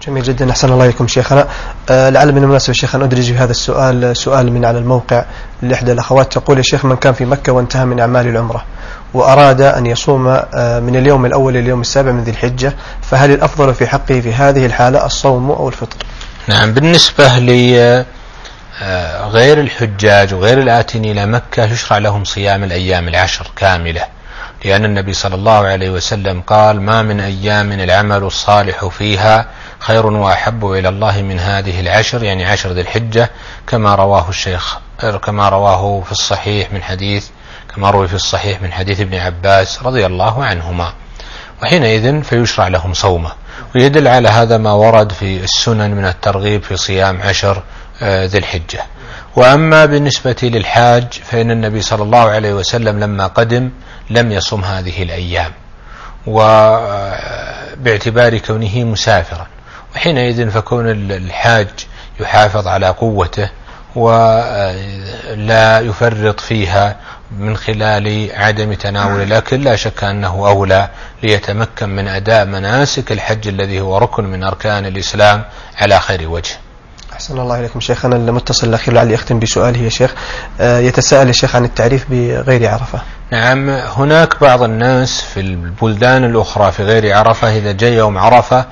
جميل 0.07 0.23
جدا. 0.23 0.51
أحسن 0.51 0.71
الله 0.71 0.85
إليكم 0.85 1.07
شيخنا. 1.07 1.47
آه 1.89 2.09
لعل 2.09 2.31
من 2.31 2.43
المناسبة 2.43 2.73
شيخ 2.73 2.95
أن 2.95 3.01
أدرج 3.01 3.23
في 3.23 3.37
هذا 3.37 3.51
السؤال 3.51 4.17
سؤال 4.17 4.51
من 4.51 4.65
على 4.65 4.77
الموقع 4.77 5.25
لإحدى 5.61 5.91
الأخوات. 5.91 6.33
تقول 6.33 6.57
يا 6.57 6.63
شيخ 6.63 6.85
من 6.85 6.95
كان 6.95 7.13
في 7.13 7.25
مكة 7.25 7.53
وانتهى 7.53 7.85
من 7.85 7.99
أعمال 7.99 8.27
العمرة 8.27 8.63
وأراد 9.13 9.61
أن 9.61 9.85
يصوم 9.85 10.27
آه 10.27 10.79
من 10.79 10.95
اليوم 10.95 11.25
الأول 11.25 11.53
لليوم 11.53 11.81
السابع 11.81 12.11
من 12.11 12.23
ذي 12.23 12.31
الحجة 12.31 12.73
فهل 13.01 13.31
الأفضل 13.31 13.73
في 13.73 13.87
حقه 13.87 14.21
في 14.21 14.33
هذه 14.33 14.65
الحالة 14.65 15.05
الصوم 15.05 15.51
أو 15.51 15.67
الفطر؟ 15.67 15.97
نعم 16.47 16.73
بالنسبة 16.73 17.39
لغير 17.39 18.05
الحجاج 19.59 20.33
وغير 20.33 20.59
الآتين 20.59 21.05
إلى 21.05 21.25
مكة 21.25 21.63
يشرع 21.63 21.97
لهم 21.97 22.23
صيام 22.23 22.63
الأيام 22.63 23.07
العشر 23.07 23.51
كاملة 23.55 24.01
لأن 24.65 24.85
النبي 24.85 25.13
صلى 25.13 25.35
الله 25.35 25.67
عليه 25.67 25.89
وسلم 25.89 26.41
قال 26.41 26.81
ما 26.81 27.01
من 27.01 27.19
أيام 27.19 27.71
العمل 27.71 28.23
الصالح 28.23 28.85
فيها 28.85 29.45
خير 29.81 30.05
وأحب 30.05 30.71
إلى 30.71 30.89
الله 30.89 31.21
من 31.21 31.39
هذه 31.39 31.79
العشر 31.79 32.23
يعني 32.23 32.45
عشر 32.45 32.71
ذي 32.71 32.81
الحجة 32.81 33.31
كما 33.67 33.95
رواه 33.95 34.29
الشيخ 34.29 34.77
كما 35.23 35.49
رواه 35.49 36.01
في 36.05 36.11
الصحيح 36.11 36.73
من 36.73 36.83
حديث 36.83 37.27
كما 37.75 37.89
روي 37.89 38.07
في 38.07 38.13
الصحيح 38.13 38.61
من 38.61 38.71
حديث 38.71 38.99
ابن 38.99 39.15
عباس 39.15 39.83
رضي 39.83 40.05
الله 40.05 40.45
عنهما. 40.45 40.93
وحينئذ 41.63 42.21
فيشرع 42.21 42.67
لهم 42.67 42.93
صومه. 42.93 43.31
ويدل 43.75 44.07
على 44.07 44.29
هذا 44.29 44.57
ما 44.57 44.71
ورد 44.71 45.11
في 45.11 45.43
السنن 45.43 45.91
من 45.91 46.05
الترغيب 46.05 46.63
في 46.63 46.77
صيام 46.77 47.21
عشر 47.21 47.63
آه، 48.01 48.25
ذي 48.25 48.37
الحجة. 48.37 48.83
وأما 49.35 49.85
بالنسبة 49.85 50.35
للحاج 50.43 51.13
فإن 51.23 51.51
النبي 51.51 51.81
صلى 51.81 52.03
الله 52.03 52.29
عليه 52.29 52.53
وسلم 52.53 52.99
لما 52.99 53.27
قدم 53.27 53.69
لم 54.09 54.31
يصم 54.31 54.63
هذه 54.63 55.03
الأيام. 55.03 55.51
وباعتبار 56.27 56.97
كونه 58.37 58.83
مسافرا. 58.83 59.47
وحينئذ 59.95 60.49
فكون 60.49 60.89
الحاج 61.11 61.67
يحافظ 62.19 62.67
على 62.67 62.87
قوته 62.89 63.49
ولا 63.95 65.79
يفرط 65.79 66.39
فيها 66.39 66.95
من 67.37 67.57
خلال 67.57 68.29
عدم 68.33 68.73
تناول 68.73 69.21
الأكل 69.21 69.63
لا 69.63 69.75
شك 69.75 70.03
أنه 70.03 70.47
أولى 70.47 70.89
ليتمكن 71.23 71.89
من 71.89 72.07
أداء 72.07 72.45
مناسك 72.45 73.11
الحج 73.11 73.47
الذي 73.47 73.81
هو 73.81 73.97
ركن 73.97 74.23
من 74.23 74.43
أركان 74.43 74.85
الإسلام 74.85 75.43
على 75.77 75.99
خير 75.99 76.29
وجه. 76.29 76.51
أحسن 77.13 77.39
الله 77.39 77.59
إليكم 77.59 77.79
شيخنا 77.79 78.15
المتصل 78.15 78.67
الأخير 78.67 78.93
لعلي 78.93 79.15
أختم 79.15 79.39
بسؤاله 79.39 79.79
يا 79.79 79.89
شيخ 79.89 80.13
آه، 80.61 80.79
يتساءل 80.79 81.27
يا 81.27 81.33
شيخ 81.33 81.55
عن 81.55 81.65
التعريف 81.65 82.05
بغير 82.09 82.69
عرفة. 82.69 83.01
نعم 83.31 83.69
هناك 83.69 84.41
بعض 84.41 84.63
الناس 84.63 85.21
في 85.21 85.39
البلدان 85.39 86.23
الأخرى 86.23 86.71
في 86.71 86.83
غير 86.83 87.17
عرفة 87.17 87.57
إذا 87.57 87.71
جاء 87.71 87.91
يوم 87.91 88.17
عرفة 88.17 88.65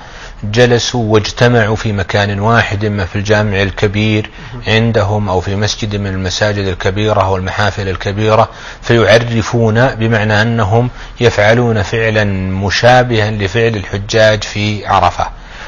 جلسوا 0.44 1.14
واجتمعوا 1.14 1.76
في 1.76 1.92
مكان 1.94 2.40
واحد 2.40 2.86
إما 2.86 3.06
في 3.06 3.16
الجامع 3.16 3.62
الكبير 3.62 4.30
عندهم 4.68 5.30
أو 5.30 5.42
في 5.42 5.56
مسجد 5.56 5.96
من 5.96 6.08
المساجد 6.08 6.68
الكبيرة 6.68 7.22
أو 7.22 7.38
المحافل 7.38 7.90
الكبيرة 7.90 8.50
فيعرفون 8.82 9.88
بمعنى 9.88 10.42
أنهم 10.42 10.90
يفعلون 11.20 11.82
فعلا 11.82 12.24
مشابها 12.52 13.32
لفعل 13.32 13.76
الحجاج 13.76 14.44
في 14.44 14.88
عرفة. 14.88 15.28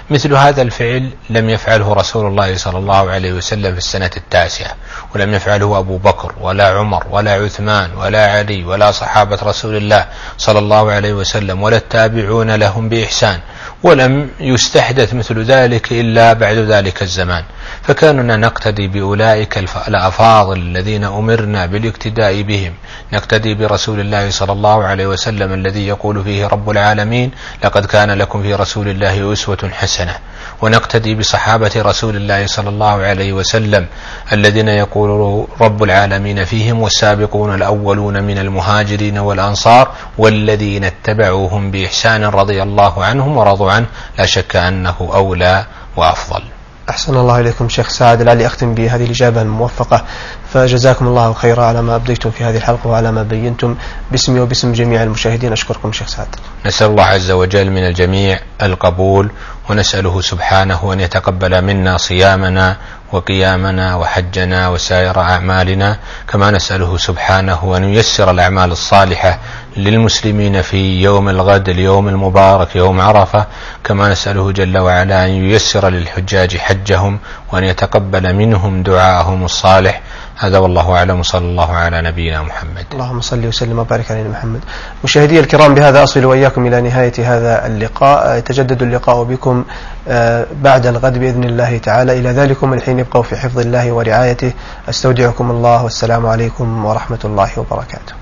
مثل 0.09 0.34
هذا 0.34 0.61
الفعل 0.61 1.09
لم 1.30 1.49
يفعله 1.49 1.93
رسول 1.93 2.26
الله 2.28 2.57
صلى 2.57 2.78
الله 2.78 3.11
عليه 3.11 3.34
وسلم 3.34 3.72
في 3.72 3.78
السنة 3.78 4.11
التاسعة 4.17 4.76
ولم 5.15 5.34
يفعله 5.34 5.80
أبو 5.80 5.97
بكر 5.97 6.34
ولا 6.41 6.67
عمر 6.67 7.03
ولا 7.11 7.32
عثمان 7.32 7.89
ولا 7.97 8.32
علي 8.32 8.63
ولا 8.63 8.91
صحابة 8.91 9.39
رسول 9.43 9.76
الله 9.76 10.05
صلى 10.38 10.59
الله 10.59 10.91
عليه 10.91 11.13
وسلم 11.13 11.63
ولا 11.63 11.78
التابعون 11.78 12.55
لهم 12.55 12.89
بإحسان. 12.89 13.39
ولم 13.84 14.30
يستحدث 14.40 15.14
مثل 15.14 15.44
ذلك 15.44 15.92
إلا 15.92 16.34
بعد 16.34 16.56
ذلك 16.56 17.02
الزمان. 17.02 17.44
فكاننا 17.82 18.38
نقتدي 18.38 18.88
بأولئك 18.88 19.58
الأفاضل 19.88 20.58
الذين 20.58 21.04
أمرنا 21.04 21.66
بالاقتداء 21.66 22.42
بهم. 22.42 22.74
نقتدي 23.14 23.54
برسول 23.54 24.00
الله 24.00 24.30
صلى 24.30 24.52
الله 24.52 24.84
عليه 24.84 25.08
وسلم 25.08 25.54
الذي 25.54 25.88
يقول 25.88 26.24
فيه 26.24 26.48
رب 26.48 26.70
العالمين 26.70 27.32
لقد 27.64 27.86
كان 27.86 28.12
لكم 28.12 28.44
في 28.44 28.54
رسول 28.54 28.88
الله 28.88 29.34
أسوة 29.34 29.70
حسنة. 29.74 30.16
ونقتدي 30.62 31.16
بصحابة 31.16 31.72
رسول 31.78 32.16
الله 32.16 32.46
صلى 32.46 32.70
الله 32.70 33.02
عليه 33.02 33.34
وسلم 33.34 33.86
الذين 34.34 34.68
يقول 34.68 35.46
رب 35.62 35.84
العالمين 35.84 36.46
فيهم 36.46 36.82
والسابقون 36.82 37.56
الأولون 37.56 38.24
من 38.24 38.38
المهاجرين 38.38 39.18
والأنصار 39.18 39.92
والذين 40.18 40.84
اتبعوهم 40.84 41.72
بإحسان 41.72 42.24
رضي 42.24 42.64
الله 42.64 43.06
عنهم 43.06 43.38
ورضوا 43.38 43.70
عنه 43.72 43.88
لا 44.19 44.26
شك 44.26 44.55
أنه 44.55 44.95
أولى 44.99 45.65
وأفضل. 45.97 46.43
أحسن 46.89 47.17
الله 47.17 47.39
إليكم 47.39 47.69
شيخ 47.69 47.89
سعد 47.89 48.22
لعلي 48.22 48.45
أختم 48.45 48.74
بهذه 48.74 49.03
الإجابة 49.03 49.41
الموفقة. 49.41 50.05
فجزاكم 50.53 51.07
الله 51.07 51.34
خيرا 51.34 51.65
على 51.65 51.82
ما 51.82 51.95
أبديتم 51.95 52.32
في 52.32 52.43
هذه 52.43 52.57
الحلقة 52.57 52.88
وعلى 52.88 53.11
ما 53.11 53.24
بينتم. 53.24 53.76
باسمي 54.11 54.39
وباسم 54.39 54.72
جميع 54.72 55.03
المشاهدين 55.03 55.51
أشكركم 55.51 55.91
شيخ 55.91 56.07
سعد. 56.07 56.28
نسأل 56.65 56.88
الله 56.88 57.03
عز 57.03 57.32
وجل 57.32 57.72
من 57.72 57.88
الجميع 57.88 58.39
القبول 58.61 59.32
ونسأله 59.69 60.22
سبحانه 60.22 60.93
أن 60.93 60.99
يتقبل 60.99 61.61
منا 61.61 61.97
صيامنا 61.97 62.78
وقيامنا 63.12 63.95
وحجنا 63.95 64.70
وسائر 64.70 65.20
أعمالنا 65.20 65.97
كما 66.28 66.51
نسأله 66.51 66.97
سبحانه 66.97 67.78
أن 67.78 67.84
ييسر 67.84 68.32
الأعمال 68.32 68.72
الصالحة 68.72 69.39
للمسلمين 69.78 70.62
في 70.62 71.01
يوم 71.01 71.30
الغد 71.30 71.70
اليوم 71.70 72.07
المبارك 72.07 72.76
يوم 72.76 73.01
عرفة 73.01 73.45
كما 73.84 74.09
نسأله 74.09 74.51
جل 74.51 74.78
وعلا 74.78 75.26
أن 75.26 75.30
ييسر 75.30 75.89
للحجاج 75.89 76.57
حجهم 76.57 77.20
وأن 77.51 77.64
يتقبل 77.64 78.34
منهم 78.34 78.84
دعاءهم 78.84 79.45
الصالح. 79.45 80.01
هذا 80.42 80.58
والله 80.58 80.92
أعلم. 80.92 81.20
وصلى 81.20 81.46
الله 81.46 81.72
على 81.72 82.02
نبينا 82.02 82.42
محمد. 82.42 82.86
اللهم 82.94 83.22
صل 83.22 83.46
وسلم 83.46 83.80
وبارك 83.80 84.12
على 84.12 84.24
محمد. 84.24 84.60
مشاهدي 85.04 85.39
الكرام 85.39 85.76
بهذا 85.76 86.04
أصل 86.04 86.26
وإياكم 86.26 86.68
إلى 86.68 86.82
نهاية 86.82 87.14
هذا 87.20 87.68
اللقاء. 87.68 88.38
يتجدد 88.38 88.82
اللقاء 88.82 89.24
بكم 89.24 89.66
آه، 90.08 90.46
بعد 90.62 90.88
الغد 90.88 91.18
بإذن 91.18 91.44
الله 91.44 91.78
تعالى. 91.78 92.20
إلى 92.20 92.30
ذلكم 92.30 92.74
الحين 92.74 93.00
ابقوا 93.00 93.24
في 93.24 93.36
حفظ 93.36 93.60
الله 93.60 93.92
ورعايته. 93.92 94.52
أستودعكم 94.89 95.52
الله 95.52 95.84
والسلام 95.84 96.26
عليكم 96.26 96.86
ورحمة 96.86 97.20
الله 97.26 97.50
وبركاته. 97.58 98.14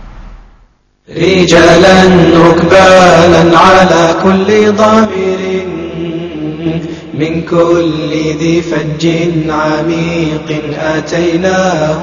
رجالا 1.09 2.03
ركبانا 2.49 3.57
على 3.57 4.13
كل 4.23 4.75
ضامر. 4.75 5.39
من 7.19 7.41
كل 7.41 8.11
ذي 8.39 8.61
فج 8.61 9.07
عميق 9.49 10.61
أتيناه. 10.79 12.01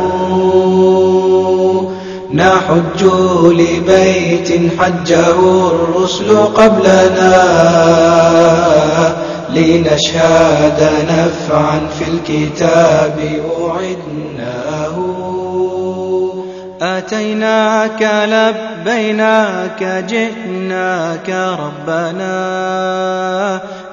نحج 2.34 3.04
لبيت 3.44 4.48
حجه 4.78 5.68
الرسل 5.68 6.36
قبلنا 6.36 7.36
لنشهد 9.50 10.90
نفعا 11.08 11.80
في 11.98 12.04
الكتاب 12.10 13.18
أعدناه. 13.60 14.96
أتيناك 16.82 18.02
لبيناك 18.28 20.04
جئناك 20.08 21.30
ربنا. 21.60 22.36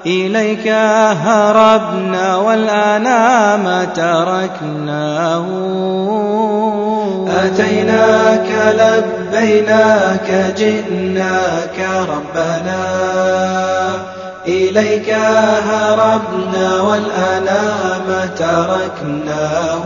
إليك 0.05 0.67
هربنا 0.67 2.35
والآن 2.35 3.03
ما 3.63 3.85
تركناه. 3.95 5.45
أتيناك 7.29 8.75
لبيناك 8.79 10.55
جئناك 10.57 11.87
ربنا. 12.09 12.85
إليك 14.47 15.09
هربنا 15.69 16.81
والآن 16.81 17.45
ما 18.07 18.25
تركناه. 18.25 19.83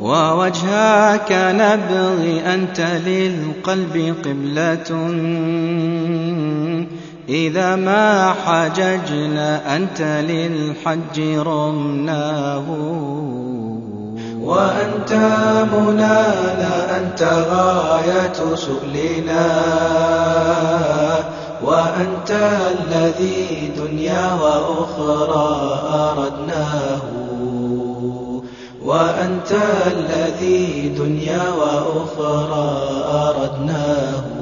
ووجهك 0.00 1.32
نبغي 1.32 2.54
أنت 2.54 2.80
للقلب 2.80 4.14
قبلة. 4.24 5.12
إذا 7.28 7.76
ما 7.76 8.34
حججنا 8.46 9.76
أنت 9.76 10.02
للحج 10.02 11.20
رمناه. 11.38 12.64
وأنت 14.40 15.12
منانا 15.72 16.98
أنت 16.98 17.22
غاية 17.22 18.54
سؤلنا. 18.54 19.62
وأنت 21.64 22.30
الذي 22.80 23.72
دنيا 23.76 24.32
وأخرى 24.42 25.80
أردناه. 25.94 27.02
وأنت 28.84 29.52
الذي 29.86 30.94
دنيا 30.98 31.42
وأخرى 31.58 32.78
أردناه. 33.12 34.41